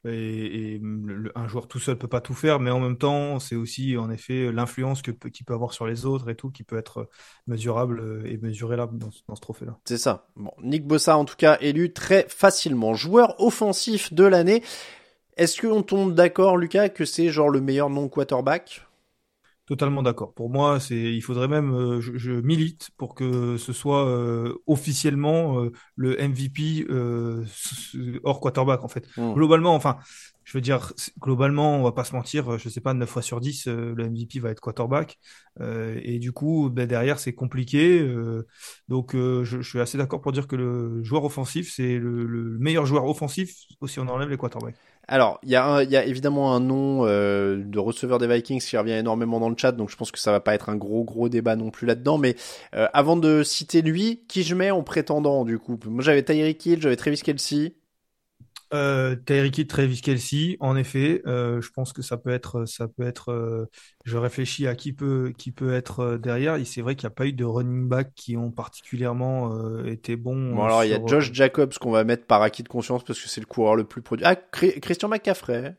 [0.07, 3.41] Et, et le- un joueur tout seul peut pas tout faire, mais en même temps,
[3.41, 6.65] c'est aussi en effet l'influence que qu'il peut avoir sur les autres et tout, qui
[6.65, 7.09] peut être
[7.47, 9.79] mesurable et mesurable dans, dans ce trophée-là.
[9.85, 10.27] c'est ça.
[10.37, 12.95] Bon, Nick Bossa, en tout cas, élu très facilement.
[12.95, 14.63] Joueur offensif de l'année.
[15.37, 18.87] Est-ce qu'on tombe d'accord, Lucas, que c'est genre le meilleur non-quarterback?
[19.65, 20.35] Totalement d'accord.
[20.35, 24.55] Pour moi, c'est, il faudrait même, euh, je, je milite pour que ce soit euh,
[24.67, 27.45] officiellement euh, le MVP euh,
[28.25, 29.07] hors quarterback en fait.
[29.17, 29.33] Hmm.
[29.35, 29.99] Globalement, enfin,
[30.43, 33.41] je veux dire, globalement, on va pas se mentir, je sais pas, 9 fois sur
[33.41, 35.19] 10, euh, le MVP va être quarterback.
[35.61, 38.05] Et du coup, ben, derrière, c'est compliqué.
[38.89, 42.59] donc, je, je suis assez d'accord pour dire que le joueur offensif, c'est le, le
[42.59, 43.55] meilleur joueur offensif,
[43.87, 44.77] si on enlève les quarterbacks.
[45.09, 48.93] Alors, il y, y a évidemment un nom euh, de receveur des Vikings qui revient
[48.93, 51.29] énormément dans le chat, donc je pense que ça va pas être un gros gros
[51.29, 52.19] débat non plus là-dedans.
[52.19, 52.37] Mais
[52.75, 55.79] euh, avant de citer lui, qui je mets en prétendant du coup?
[55.87, 57.75] Moi j'avais Tyreek Hill, j'avais Travis Kelsey.
[58.75, 63.03] Euh, Tyreek Travis Kelce, en effet, euh, je pense que ça peut être, ça peut
[63.07, 63.31] être.
[63.31, 63.67] euh,
[64.07, 66.55] je réfléchis à qui peut, qui peut être euh, derrière.
[66.57, 69.85] Et c'est vrai qu'il n'y a pas eu de running back qui ont particulièrement euh,
[69.87, 70.55] été bons.
[70.55, 73.21] Bon alors il y a Josh Jacobs qu'on va mettre par acquis de conscience parce
[73.21, 74.25] que c'est le coureur le plus produit.
[74.27, 75.75] Ah Christian McCaffrey.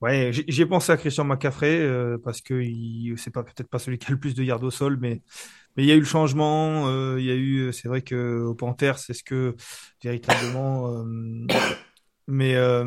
[0.00, 2.60] Ouais, j'ai pensé à Christian McCaffrey euh, parce que
[3.16, 5.22] c'est pas peut-être pas celui qui a le plus de yards au sol, mais
[5.76, 6.88] mais il y a eu le changement.
[6.88, 9.56] euh, il y a eu, c'est vrai que au Panthers, c'est ce que
[10.02, 10.90] véritablement.
[10.92, 11.04] euh,
[12.26, 12.84] mais euh,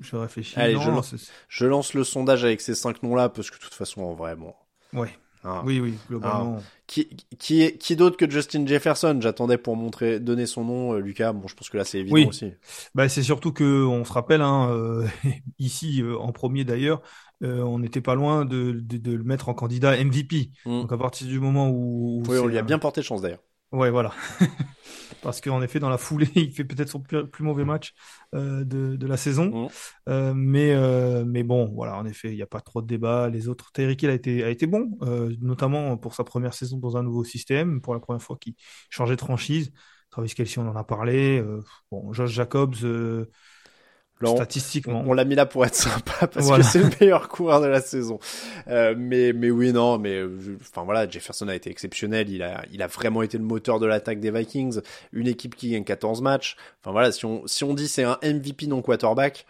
[0.00, 0.60] je réfléchis.
[0.60, 3.56] Allez, non, je lance- c'est- Je lance le sondage avec ces cinq noms-là parce que
[3.56, 4.54] de toute façon en vrai bon.
[4.92, 5.62] ouais, hein.
[5.64, 6.58] oui, oui, globalement.
[6.86, 9.18] Qui, qui, est- qui d'autre que Justin Jefferson?
[9.20, 11.32] J'attendais pour montrer, donner son nom, euh, Lucas.
[11.32, 12.26] Bon, je pense que là c'est évident Oui.
[12.26, 12.52] aussi.
[12.94, 15.06] Bah, c'est surtout que on se rappelle, hein, euh,
[15.58, 17.02] ici euh, en premier d'ailleurs,
[17.42, 20.50] euh, on n'était pas loin de, de, de le mettre en candidat MVP.
[20.64, 20.82] Mm.
[20.82, 23.42] Donc à partir du moment où, où Oui, on lui a bien porté chance d'ailleurs.
[23.72, 24.12] Ouais, voilà.
[25.22, 27.92] Parce qu'en effet, dans la foulée, il fait peut-être son plus, plus mauvais match
[28.34, 29.68] euh, de, de la saison.
[30.08, 33.28] Euh, mais, euh, mais bon, voilà, en effet, il n'y a pas trop de débat.
[33.28, 36.78] Les autres, Tyreek Hill a été, a été bon, euh, notamment pour sa première saison
[36.78, 38.54] dans un nouveau système, pour la première fois qu'il
[38.90, 39.72] changeait de franchise.
[40.10, 41.38] Travis Kelce, on en a parlé.
[41.40, 42.74] Euh, bon, Josh Jacobs,
[44.24, 45.04] euh, statistiquement.
[45.06, 47.80] On, l'a mis là pour être sympa parce que c'est le meilleur coureur de la
[47.80, 48.18] saison.
[48.68, 50.22] Euh, mais mais oui non mais
[50.60, 52.28] enfin voilà Jefferson a été exceptionnel.
[52.30, 54.80] Il a il a vraiment été le moteur de l'attaque des Vikings.
[55.12, 56.56] Une équipe qui gagne 14 matchs.
[56.82, 59.46] Enfin voilà si on si on dit c'est un MVP non quarterback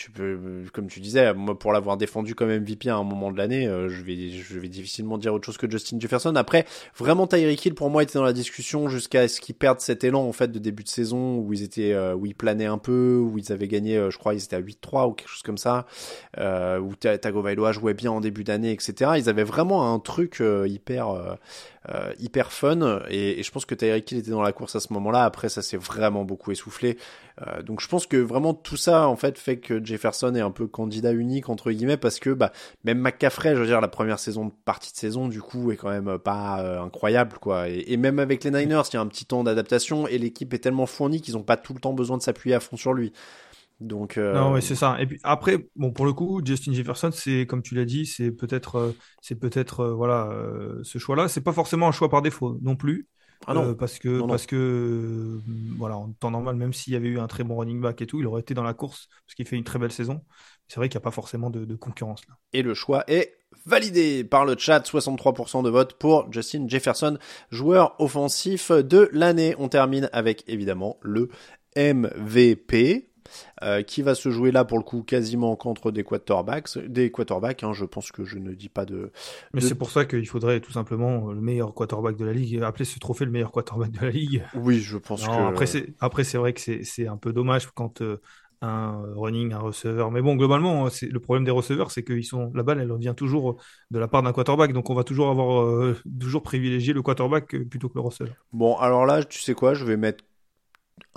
[0.00, 3.36] tu peux, comme tu disais, moi pour l'avoir défendu comme MVP à un moment de
[3.36, 6.34] l'année, euh, je vais, je vais difficilement dire autre chose que Justin Jefferson.
[6.36, 6.64] Après,
[6.96, 10.22] vraiment Tyreek Hill pour moi était dans la discussion jusqu'à ce qu'ils perdent cet élan
[10.22, 13.18] en fait de début de saison où ils étaient, euh, où ils planaient un peu,
[13.18, 15.58] où ils avaient gagné, euh, je crois, ils étaient à 8-3 ou quelque chose comme
[15.58, 15.84] ça,
[16.38, 19.12] où Tagovailoa jouait bien en début d'année, etc.
[19.18, 21.36] Ils avaient vraiment un truc hyper
[21.88, 24.92] euh, hyper fun et, je pense que Tyreek Hill était dans la course à ce
[24.92, 25.24] moment-là.
[25.24, 26.98] Après, ça s'est vraiment beaucoup essoufflé.
[27.46, 30.50] Euh, donc je pense que vraiment tout ça en fait fait que Jefferson est un
[30.50, 32.52] peu candidat unique entre guillemets parce que bah
[32.84, 35.90] même McCaffrey, je veux dire la première saison partie de saison du coup est quand
[35.90, 37.68] même pas euh, incroyable quoi.
[37.68, 40.58] Et, même avec les Niners, il y a un petit temps d'adaptation et l'équipe est
[40.58, 43.12] tellement fournie qu'ils ont pas tout le temps besoin de s'appuyer à fond sur lui.
[43.80, 44.34] Donc euh...
[44.34, 45.00] non, ouais, c'est ça.
[45.00, 48.30] Et puis après, bon, pour le coup, Justin Jefferson, c'est comme tu l'as dit, c'est
[48.30, 52.20] peut-être, euh, c'est peut-être, euh, voilà, euh, ce choix-là, c'est pas forcément un choix par
[52.20, 53.08] défaut non plus.
[53.46, 53.74] Ah non.
[53.74, 55.40] parce que parce que
[55.78, 58.06] voilà, en temps normal, même s'il y avait eu un très bon running back et
[58.06, 60.20] tout, il aurait été dans la course parce qu'il fait une très belle saison.
[60.68, 62.34] C'est vrai qu'il n'y a pas forcément de, de, concurrence là.
[62.52, 63.34] Et le choix est
[63.66, 67.18] validé par le chat, 63% de vote pour Justin Jefferson,
[67.50, 69.54] joueur offensif de l'année.
[69.58, 71.28] On termine avec évidemment le
[71.76, 73.09] MVP.
[73.62, 77.62] Euh, qui va se jouer là pour le coup quasiment contre des quarterbacks, des quarterbacks.
[77.62, 79.12] Hein, je pense que je ne dis pas de.
[79.52, 82.84] Mais c'est pour ça qu'il faudrait tout simplement le meilleur quarterback de la ligue, appeler
[82.84, 84.42] ce trophée le meilleur quarterback de la ligue.
[84.54, 85.30] Oui, je pense que.
[85.30, 88.20] Après c'est après c'est vrai que c'est un peu dommage quand euh,
[88.62, 90.10] un running, un receveur.
[90.10, 93.14] Mais bon, globalement, c'est le problème des receveurs, c'est qu'ils sont la balle, elle revient
[93.16, 93.56] toujours
[93.90, 97.56] de la part d'un quarterback, donc on va toujours avoir euh, toujours privilégier le quarterback
[97.70, 98.34] plutôt que le receveur.
[98.52, 100.24] Bon, alors là, tu sais quoi, je vais mettre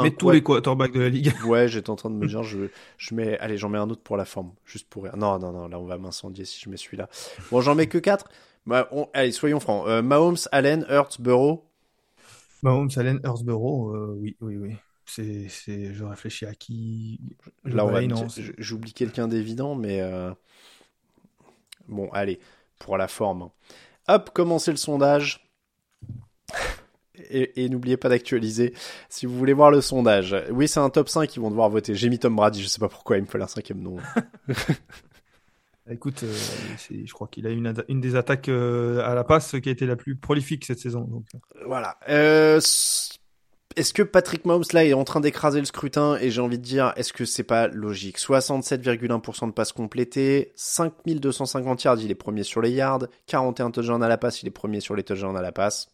[0.01, 1.33] mais tous les quarterbacks de la ligue.
[1.45, 2.67] Ouais, j'étais en train de me dire, je,
[2.97, 5.17] je mets, allez, j'en mets un autre pour la forme, juste pour rire.
[5.17, 7.09] Non, non, non, là, on va m'incendier si je mets celui-là.
[7.51, 8.25] Bon, j'en mets que 4.
[8.65, 9.87] Bah, allez, soyons francs.
[9.87, 11.65] Euh, Mahomes, Allen, Hurts, Burrow?
[12.61, 14.75] Mahomes, Allen, Hurts, Burrow, euh, oui, oui, oui.
[15.05, 17.19] C'est, c'est, je réfléchis à qui.
[17.65, 18.01] Là, on va,
[18.57, 20.31] j'oublie quelqu'un d'évident, mais euh...
[21.87, 22.39] bon, allez,
[22.79, 23.49] pour la forme.
[24.07, 25.42] Hop, commencez le sondage
[27.29, 28.73] et, n'oubliez pas d'actualiser
[29.09, 30.35] si vous voulez voir le sondage.
[30.51, 31.95] Oui, c'est un top 5 qui vont devoir voter.
[31.95, 33.97] J'ai mis Tom Brady, je sais pas pourquoi, il me fallait un cinquième nom.
[35.91, 36.33] Écoute, euh,
[36.89, 39.85] je crois qu'il a une, une des attaques euh, à la passe qui a été
[39.85, 41.01] la plus prolifique cette saison.
[41.01, 41.25] Donc.
[41.35, 41.63] Euh.
[41.65, 41.97] Voilà.
[42.07, 46.63] est-ce que Patrick Mahomes là est en train d'écraser le scrutin et j'ai envie de
[46.63, 48.17] dire est-ce que c'est pas logique?
[48.17, 54.07] 67,1% de passes complétées, 5250 yards, il est premier sur les yards, 41 touchdowns à
[54.07, 55.92] la passe, il est premier sur les touchdowns à la passe.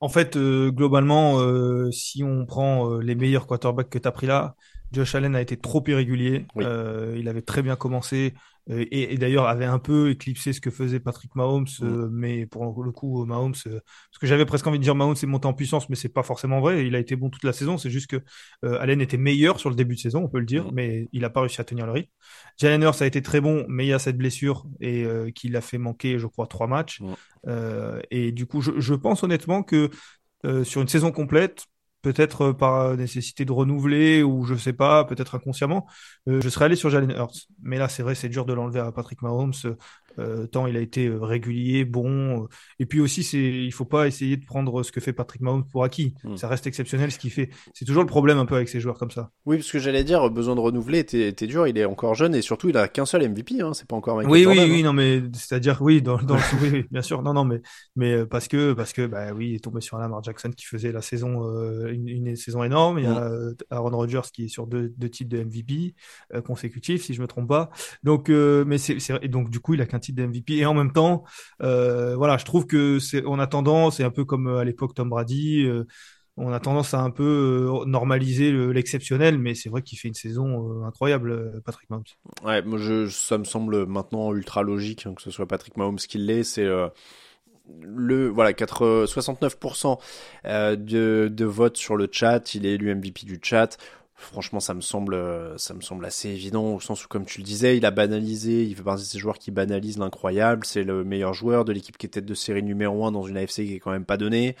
[0.00, 4.26] En fait, euh, globalement, euh, si on prend euh, les meilleurs quarterbacks que tu pris
[4.28, 4.54] là,
[4.92, 6.46] Josh Allen a été trop irrégulier.
[6.56, 8.34] il avait très bien commencé.
[8.70, 11.84] Euh, et, d'ailleurs avait un peu éclipsé ce que faisait Patrick Mahomes, mm.
[11.84, 15.16] euh, mais pour le coup Mahomes, euh, parce que j'avais presque envie de dire Mahomes
[15.20, 16.86] est monté en puissance, mais c'est pas forcément vrai.
[16.86, 18.22] Il a été bon toute la saison, c'est juste que
[18.62, 20.70] Allen était meilleur sur le début de saison, on peut le dire, mm.
[20.74, 22.10] mais il a pas réussi à tenir le rythme.
[22.58, 25.60] Jalen Hurts a été très bon, mais il y a cette blessure et qui l'a
[25.60, 27.00] fait manquer, je crois, trois matchs.
[27.00, 28.00] Mm.
[28.10, 29.90] et du coup, je, je pense honnêtement que
[30.64, 31.66] sur une saison complète,
[32.12, 35.86] peut-être euh, par nécessité de renouveler ou je sais pas, peut-être inconsciemment,
[36.28, 37.48] euh, je serais allé sur Jalen Hurts.
[37.62, 39.52] Mais là, c'est vrai, c'est dur de l'enlever à Patrick Mahomes.
[40.18, 42.42] Euh, tant il a été euh, régulier, bon.
[42.42, 42.46] Euh,
[42.78, 45.64] et puis aussi, c'est, il faut pas essayer de prendre ce que fait Patrick Mahomes
[45.66, 46.14] pour acquis.
[46.24, 46.36] Hmm.
[46.36, 47.50] Ça reste exceptionnel ce qu'il fait.
[47.72, 49.30] C'est toujours le problème un peu avec ces joueurs comme ça.
[49.46, 52.42] Oui, parce que j'allais dire, besoin de renouveler, t'es, dur, il est encore jeune et
[52.42, 54.84] surtout, il a qu'un seul MVP, hein, c'est pas encore Michael Oui, oui, oui, hein.
[54.84, 57.60] non, mais c'est-à-dire, oui, dans, dans oui, oui, bien sûr, non, non, mais,
[57.96, 60.92] mais parce que, parce que, bah oui, il est tombé sur Lamar Jackson qui faisait
[60.92, 61.42] la saison,
[61.88, 62.98] une, une, saison énorme.
[62.98, 63.54] Il y a hmm.
[63.70, 65.94] Aaron Rodgers qui est sur deux, deux titres de MVP
[66.44, 67.70] consécutifs, si je me trompe pas.
[68.02, 70.92] Donc, mais c'est, et donc du coup, il a qu'un titre de et en même
[70.92, 71.24] temps,
[71.62, 74.64] euh, voilà, je trouve que c'est, on a tendance, c'est un peu comme euh, à
[74.64, 75.84] l'époque Tom Brady, euh,
[76.36, 80.84] on a tendance à un peu normaliser l'exceptionnel, mais c'est vrai qu'il fait une saison
[80.84, 82.04] incroyable, Patrick Mahomes.
[82.44, 85.96] Ouais, moi je, ça me semble maintenant ultra logique hein, que ce soit Patrick Mahomes
[85.96, 86.44] qui l'est.
[86.44, 86.68] C'est
[87.80, 89.98] le voilà 4, 69%
[90.44, 92.54] de, de votes sur le chat.
[92.54, 93.76] Il est élu MVP du chat.
[94.20, 95.16] Franchement, ça me semble,
[95.58, 98.64] ça me semble assez évident au sens où, comme tu le disais, il a banalisé.
[98.64, 100.66] Il fait partie de ces joueurs qui banalisent l'incroyable.
[100.66, 103.36] C'est le meilleur joueur de l'équipe qui est tête de série numéro 1 dans une
[103.36, 104.56] AFC qui est quand même pas donnée.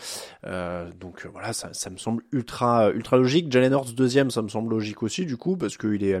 [0.46, 3.50] Euh, donc euh, voilà, ça, ça, me semble ultra, ultra logique.
[3.50, 6.20] Jalen Hurts deuxième, ça me semble logique aussi du coup parce qu'il est,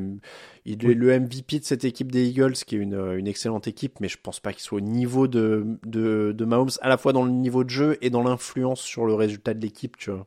[0.64, 4.00] il est le MVP de cette équipe des Eagles, qui est une, une excellente équipe,
[4.00, 7.12] mais je pense pas qu'il soit au niveau de, de, de Mahomes, à la fois
[7.12, 10.26] dans le niveau de jeu et dans l'influence sur le résultat de l'équipe, tu vois.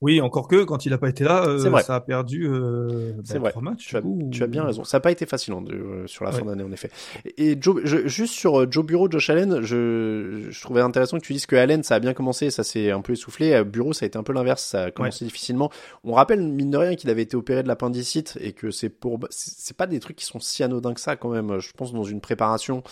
[0.00, 1.82] Oui, encore que quand il n'a pas été là, euh, vrai.
[1.82, 3.50] ça a perdu euh, C'est bah, vrai.
[3.50, 3.86] trois matchs.
[3.88, 4.84] Tu as, tu bien ou- raison.
[4.84, 6.90] Ça n'a pas été facile hein, euh, sur la fin d'année, en effet.
[7.38, 11.24] Et Joe, je- juste sur euh, Joe Bureau, Josh Allen, je, je trouvais intéressant que
[11.24, 13.52] tu dises que Allen, ça a bien commencé, ça s'est un peu essoufflé.
[13.54, 15.70] Euh, Bureau, ça a été un peu l'inverse, ça a commencé difficilement.
[16.02, 19.20] On rappelle, mine de rien, qu'il avait été opéré de l'appendicite et que c'est pour,
[19.30, 22.04] c'est pas des trucs qui sont si anodins que ça, quand même, je pense, dans
[22.04, 22.82] une préparation,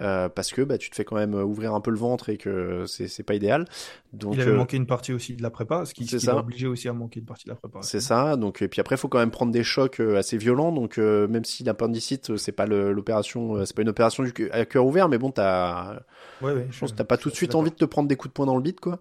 [0.00, 2.36] euh, parce que bah, tu te fais quand même ouvrir un peu le ventre et
[2.36, 3.64] que c'est pas idéal.
[4.12, 6.16] Donc, il avait euh, manqué une partie aussi de la prépa, ce qui, c'est ce
[6.20, 6.34] qui ça.
[6.66, 7.80] Aussi à manquer une partie de la prépa.
[7.82, 8.36] C'est ça.
[8.36, 10.72] Donc et puis après, il faut quand même prendre des chocs euh, assez violents.
[10.72, 14.86] Donc euh, même si l'appendicite, euh, c'est pas l'opération, c'est pas une opération à cœur
[14.86, 16.00] ouvert, mais bon, t'as,
[16.40, 18.16] Ouais, ouais, je pense que t'as pas tout de suite envie de te prendre des
[18.16, 19.00] coups de poing dans le bide, quoi.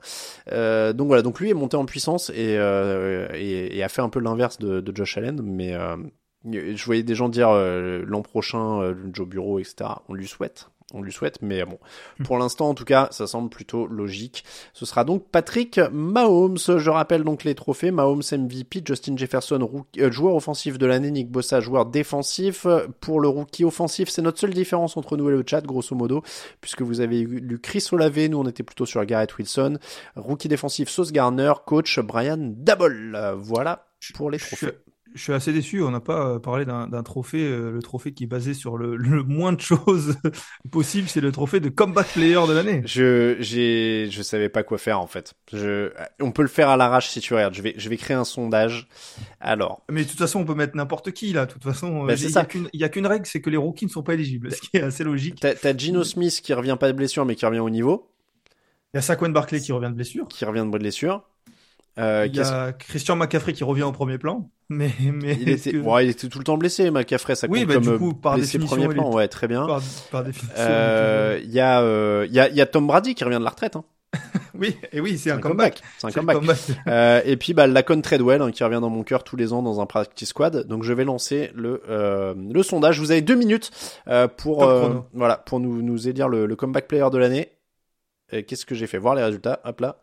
[0.51, 1.21] Euh, donc voilà.
[1.21, 4.57] Donc lui est monté en puissance et euh, et, et a fait un peu l'inverse
[4.57, 5.73] de, de Josh Allen, mais
[6.45, 9.89] je voyais des gens dire l'an prochain Joe Bureau, etc.
[10.09, 10.69] On lui souhaite.
[10.93, 11.79] On lui souhaite, mais bon,
[12.23, 14.45] pour l'instant, en tout cas, ça semble plutôt logique.
[14.71, 16.57] Ce sera donc Patrick Mahomes.
[16.57, 17.91] Je rappelle donc les trophées.
[17.91, 22.65] Mahomes MVP, Justin Jefferson, rookie- euh, joueur offensif de l'année, Nick Bossa, joueur défensif.
[23.01, 26.23] Pour le rookie offensif, c'est notre seule différence entre nous et le chat, grosso modo,
[26.61, 29.79] puisque vous avez eu lu Chris Olave, nous on était plutôt sur Garrett Wilson.
[30.15, 32.53] Rookie défensif, Sauce Garner, coach Brian.
[32.69, 34.71] Euh, Voilà pour les trophées.
[35.17, 38.23] Je suis assez déçu, on n'a pas euh, parlé d'un trophée, euh, le trophée qui
[38.23, 40.15] est basé sur le, le moins de choses
[40.71, 42.81] possible, c'est le trophée de Comeback Player de l'année.
[42.85, 45.33] Je, j'ai, je savais pas quoi faire en fait.
[45.51, 47.53] Je, on peut le faire à l'arrache si tu regardes.
[47.53, 48.87] Je vais, je vais créer un sondage.
[49.39, 51.45] Alors, Mais de toute façon, on peut mettre n'importe qui là.
[51.45, 52.41] De toute façon, Bah, euh, il y ça.
[52.41, 52.45] a
[52.89, 55.39] qu'une- règle, c'est que les rookies ne sont pas éligibles, ce qui est assez logique.
[55.39, 58.09] T'as, Gino Smith qui revient pas de blessure mais qui revient au niveau,
[58.93, 60.27] Il y a Saquon Barkley qui revient de blessure.
[60.27, 61.23] qui revient de blessure.
[61.99, 64.49] Euh, Il y a Christian McCaffrey qui revient au premier plan.
[64.69, 67.59] Mais, mais il, était, que- ouais, il était tout le temps blessé, McCaffrey, ça Oui,
[67.59, 69.65] compte bah, comme du euh, coup, par blessé premier plan, est- ouais, très bien.
[69.65, 69.81] par,
[70.11, 70.53] par définition.
[70.57, 73.37] Euh, Il y a, euh, il y a, il y a Tom Brady qui revient
[73.39, 73.77] de la retraite.
[73.77, 73.85] Hein.
[74.59, 75.81] Oui, et oui, c'est un, comeback.
[75.99, 76.39] C'est un comeback.
[76.87, 79.61] Euh, et puis bah, Lacon Treadwell hein, qui revient dans mon cœur tous les ans
[79.61, 80.65] dans un practice squad.
[80.67, 82.99] Donc je vais lancer le euh, le sondage.
[82.99, 83.71] Vous avez deux minutes
[84.07, 87.51] euh, pour euh, voilà pour nous nous élire le, le comeback player de l'année.
[88.31, 88.97] Qu'est-ce que j'ai fait?
[88.97, 89.61] Voir les résultats.
[89.63, 90.01] Hop là.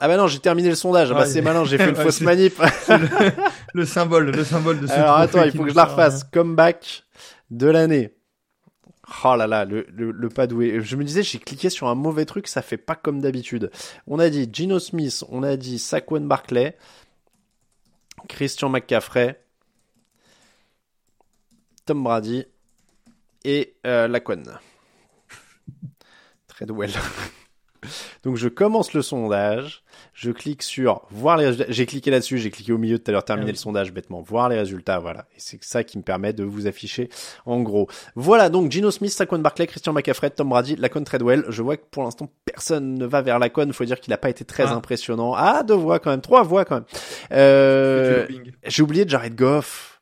[0.00, 1.10] Ah bah non, j'ai terminé le sondage.
[1.10, 2.54] Ah bah Ah, c'est malin, j'ai fait une Ouais, fausse manip.
[2.88, 3.32] Le,
[3.74, 6.24] le symbole, le symbole de ce Alors attends, il faut que je la refasse.
[6.24, 7.04] Comeback
[7.50, 8.14] de l'année.
[9.24, 10.80] Oh là là, le, le, le pas doué.
[10.82, 13.70] Je me disais, j'ai cliqué sur un mauvais truc, ça fait pas comme d'habitude.
[14.06, 16.76] On a dit Gino Smith, on a dit Saquon Barclay,
[18.28, 19.42] Christian McCaffrey,
[21.86, 22.44] Tom Brady
[23.44, 24.42] et euh, Lacon.
[26.48, 26.90] Treadwell.
[28.24, 29.82] Donc je commence le sondage,
[30.14, 31.70] je clique sur voir les résultats.
[31.72, 33.52] J'ai cliqué là-dessus, j'ai cliqué au milieu tout à l'heure, terminer Ah oui.
[33.52, 34.20] le sondage bêtement.
[34.22, 35.26] Voir les résultats, voilà.
[35.34, 37.08] Et c'est ça qui me permet de vous afficher
[37.46, 37.88] en gros.
[38.14, 41.44] Voilà donc Gino Smith, Saquon Barclay, Christian McCaffrey, Tom Brady, Lacon Treadwell.
[41.48, 43.70] Je vois que pour l'instant personne ne va vers Lacon.
[43.72, 44.74] Faut dire qu'il n'a pas été très Ah.
[44.74, 45.34] impressionnant.
[45.36, 46.84] Ah deux voix quand même, trois voix quand même.
[47.32, 48.26] Euh,
[48.66, 50.00] j'ai oublié Jared Goff.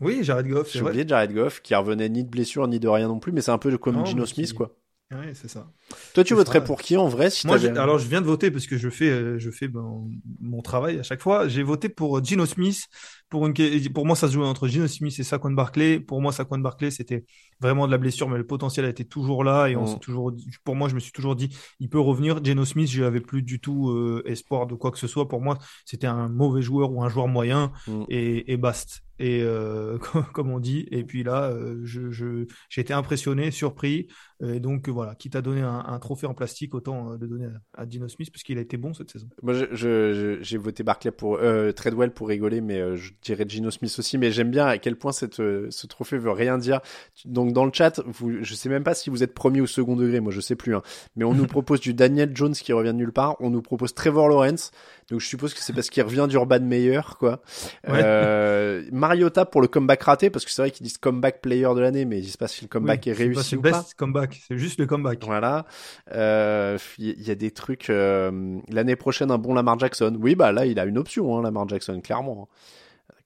[0.00, 0.90] Oui, Jared Goff, c'est J'ai vrai.
[0.90, 3.50] oublié Jared Goff qui revenait ni de blessure ni de rien non plus, mais c'est
[3.50, 4.70] un peu comme Non, Gino Smith qui- quoi.
[5.10, 5.72] Ouais, c'est ça.
[6.12, 6.64] Toi tu voterais ça.
[6.64, 9.08] pour qui en vrai si Moi, alors je viens de voter parce que je fais,
[9.08, 10.06] euh, je fais ben,
[10.40, 11.48] mon travail à chaque fois.
[11.48, 12.84] J'ai voté pour Gino Smith.
[13.30, 13.54] Pour une,
[13.92, 16.00] pour moi, ça se jouait entre Gino Smith et Saquon Barkley.
[16.00, 17.24] Pour moi, Saquon Barkley, c'était
[17.60, 19.98] vraiment de la blessure, mais le potentiel a été toujours là et on Mm.
[20.00, 20.32] toujours,
[20.64, 21.48] pour moi, je me suis toujours dit,
[21.80, 22.42] il peut revenir.
[22.44, 25.28] Gino Smith, je n'avais plus du tout euh, espoir de quoi que ce soit.
[25.28, 28.04] Pour moi, c'était un mauvais joueur ou un joueur moyen Mm.
[28.08, 29.02] et, et bast.
[29.20, 29.98] Et euh,
[30.32, 30.86] comme on dit.
[30.92, 34.06] Et puis là, euh, je, je, j'ai été impressionné, surpris.
[34.40, 37.82] Et donc voilà, quitte à donner un, un trophée en plastique, autant le donner à,
[37.82, 39.28] à Dino Smith parce qu'il a été bon cette saison.
[39.42, 41.40] Moi, je- j'ai voté Barclay pour
[41.74, 44.16] Treadwell pour rigoler, mais je dirais Gino Smith aussi.
[44.18, 46.80] Mais j'aime bien à quel point cette, ce trophée veut rien dire.
[47.24, 49.96] Donc dans le chat, vous, je sais même pas si vous êtes premier ou second
[49.96, 50.20] degré.
[50.20, 50.74] Moi, je sais plus.
[50.76, 50.82] Hein.
[51.16, 53.36] Mais on nous propose du Daniel Jones qui revient de nulle part.
[53.40, 54.70] On nous propose Trevor Lawrence.
[55.10, 57.40] Donc je suppose que c'est parce qu'il revient d'Urban Meyer, quoi.
[57.88, 58.00] Ouais.
[58.04, 61.80] Euh, Mariota pour le comeback raté, parce que c'est vrai qu'ils disent comeback player de
[61.80, 63.60] l'année, mais ils disent pas si le comeback Oui, est c'est pas réussi ce ou
[63.62, 63.84] best pas.
[63.96, 65.24] comeback, c'est juste le comeback.
[65.24, 65.64] Voilà.
[66.12, 67.88] Euh, Il y, a des trucs.
[67.90, 70.16] euh, L'année prochaine, un bon Lamar Jackson.
[70.20, 72.48] Oui, bah là, il a une option, hein, Lamar Jackson, clairement.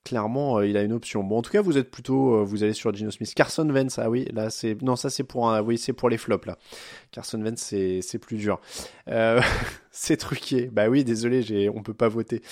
[0.05, 1.23] Clairement, euh, il a une option.
[1.23, 3.33] Bon, en tout cas, vous êtes plutôt, euh, vous allez sur Gino Smith.
[3.35, 6.19] Carson Wentz, ah oui, là, c'est, non, ça c'est pour un, oui, c'est pour les
[6.19, 6.59] flops là.
[7.12, 8.61] Carson Wentz, c'est, c'est plus dur.
[9.09, 9.41] Euh,
[9.94, 10.70] c'est truqué.
[10.72, 12.42] Bah oui, désolé, j'ai, on peut pas voter.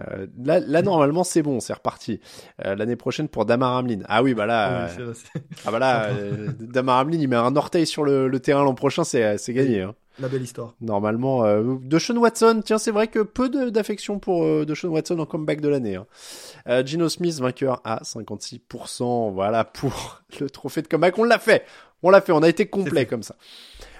[0.00, 2.20] Euh, là, là, normalement, c'est bon, c'est reparti.
[2.66, 4.00] Euh, l'année prochaine pour Damar Hamlin.
[4.08, 5.14] Ah oui, bah là, Oui, euh,
[5.66, 6.10] ah bah là,
[6.60, 9.82] Damar Hamlin, il met un orteil sur le, le terrain l'an prochain, c'est, c'est gagné.
[9.82, 9.94] Hein.
[10.20, 10.74] la belle histoire.
[10.80, 15.18] Normalement, euh, Deshaun Watson, tiens, c'est vrai que peu de- d'affection pour euh, Deshaun Watson
[15.20, 15.94] en comeback de l'année.
[15.94, 16.06] Hein.
[16.68, 19.32] Euh, Gino Smith, vainqueur à 56%.
[19.32, 21.16] Voilà pour le trophée de comeback.
[21.18, 21.64] On l'a fait.
[22.02, 22.32] On l'a fait.
[22.32, 23.36] On a été complet comme ça.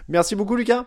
[0.09, 0.87] Merci beaucoup, Lucas.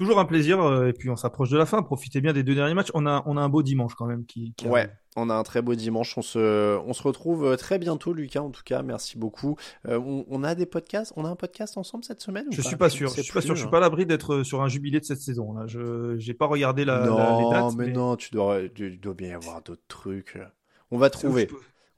[0.00, 1.82] Toujours un plaisir, euh, et puis on s'approche de la fin.
[1.82, 2.90] Profitez bien des deux derniers matchs.
[2.94, 4.54] On a, on a un beau dimanche quand même qui.
[4.56, 6.16] qui ouais, on a un très beau dimanche.
[6.16, 8.40] On se, on se retrouve euh, très bientôt, Lucas.
[8.40, 9.56] En tout cas, merci beaucoup.
[9.86, 11.12] Euh, on, on, a des podcasts.
[11.16, 13.10] On a un podcast ensemble cette semaine Je ou suis pas sûr.
[13.14, 13.54] Je suis pas sûr.
[13.54, 15.52] Je suis pas à l'abri d'être sur un jubilé de cette saison.
[15.52, 17.04] Là, je j'ai pas regardé la.
[17.04, 19.82] Non, la, les dates, mais, mais, non, tu dois, tu dois bien y avoir d'autres
[19.86, 20.38] trucs.
[20.90, 21.46] On va trouver.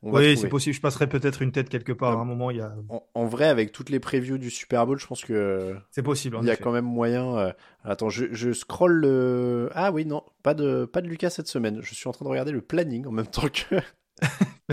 [0.02, 0.74] Oui, c'est possible.
[0.74, 2.18] Je passerai peut-être une tête quelque part.
[2.18, 2.74] À un moment, il y a.
[2.88, 5.76] En, en, vrai, avec toutes les previews du Super Bowl, je pense que.
[5.90, 6.38] C'est possible.
[6.40, 6.62] Il y a effet.
[6.62, 7.36] quand même moyen.
[7.36, 7.52] Euh...
[7.84, 9.70] Attends, je, je scroll le.
[9.74, 11.80] Ah oui, non, pas de, pas de Lucas cette semaine.
[11.82, 13.76] Je suis en train de regarder le planning en même temps que.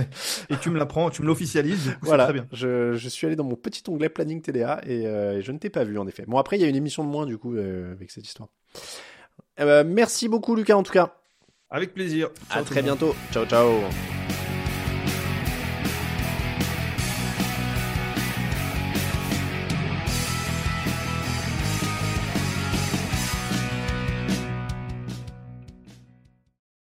[0.50, 1.96] et tu me l'apprends, tu me l'officialises.
[2.02, 2.48] Voilà, très bien.
[2.52, 5.58] Je, je, suis allé dans mon petit onglet planning TDA et, euh, et je ne
[5.58, 6.24] t'ai pas vu en effet.
[6.28, 8.50] Bon, après, il y a une émission de moins du coup euh, avec cette histoire.
[9.60, 11.16] Euh, merci beaucoup, Lucas, en tout cas.
[11.70, 12.30] Avec plaisir.
[12.50, 13.16] Ciao, à très bientôt.
[13.32, 13.70] Ciao, ciao.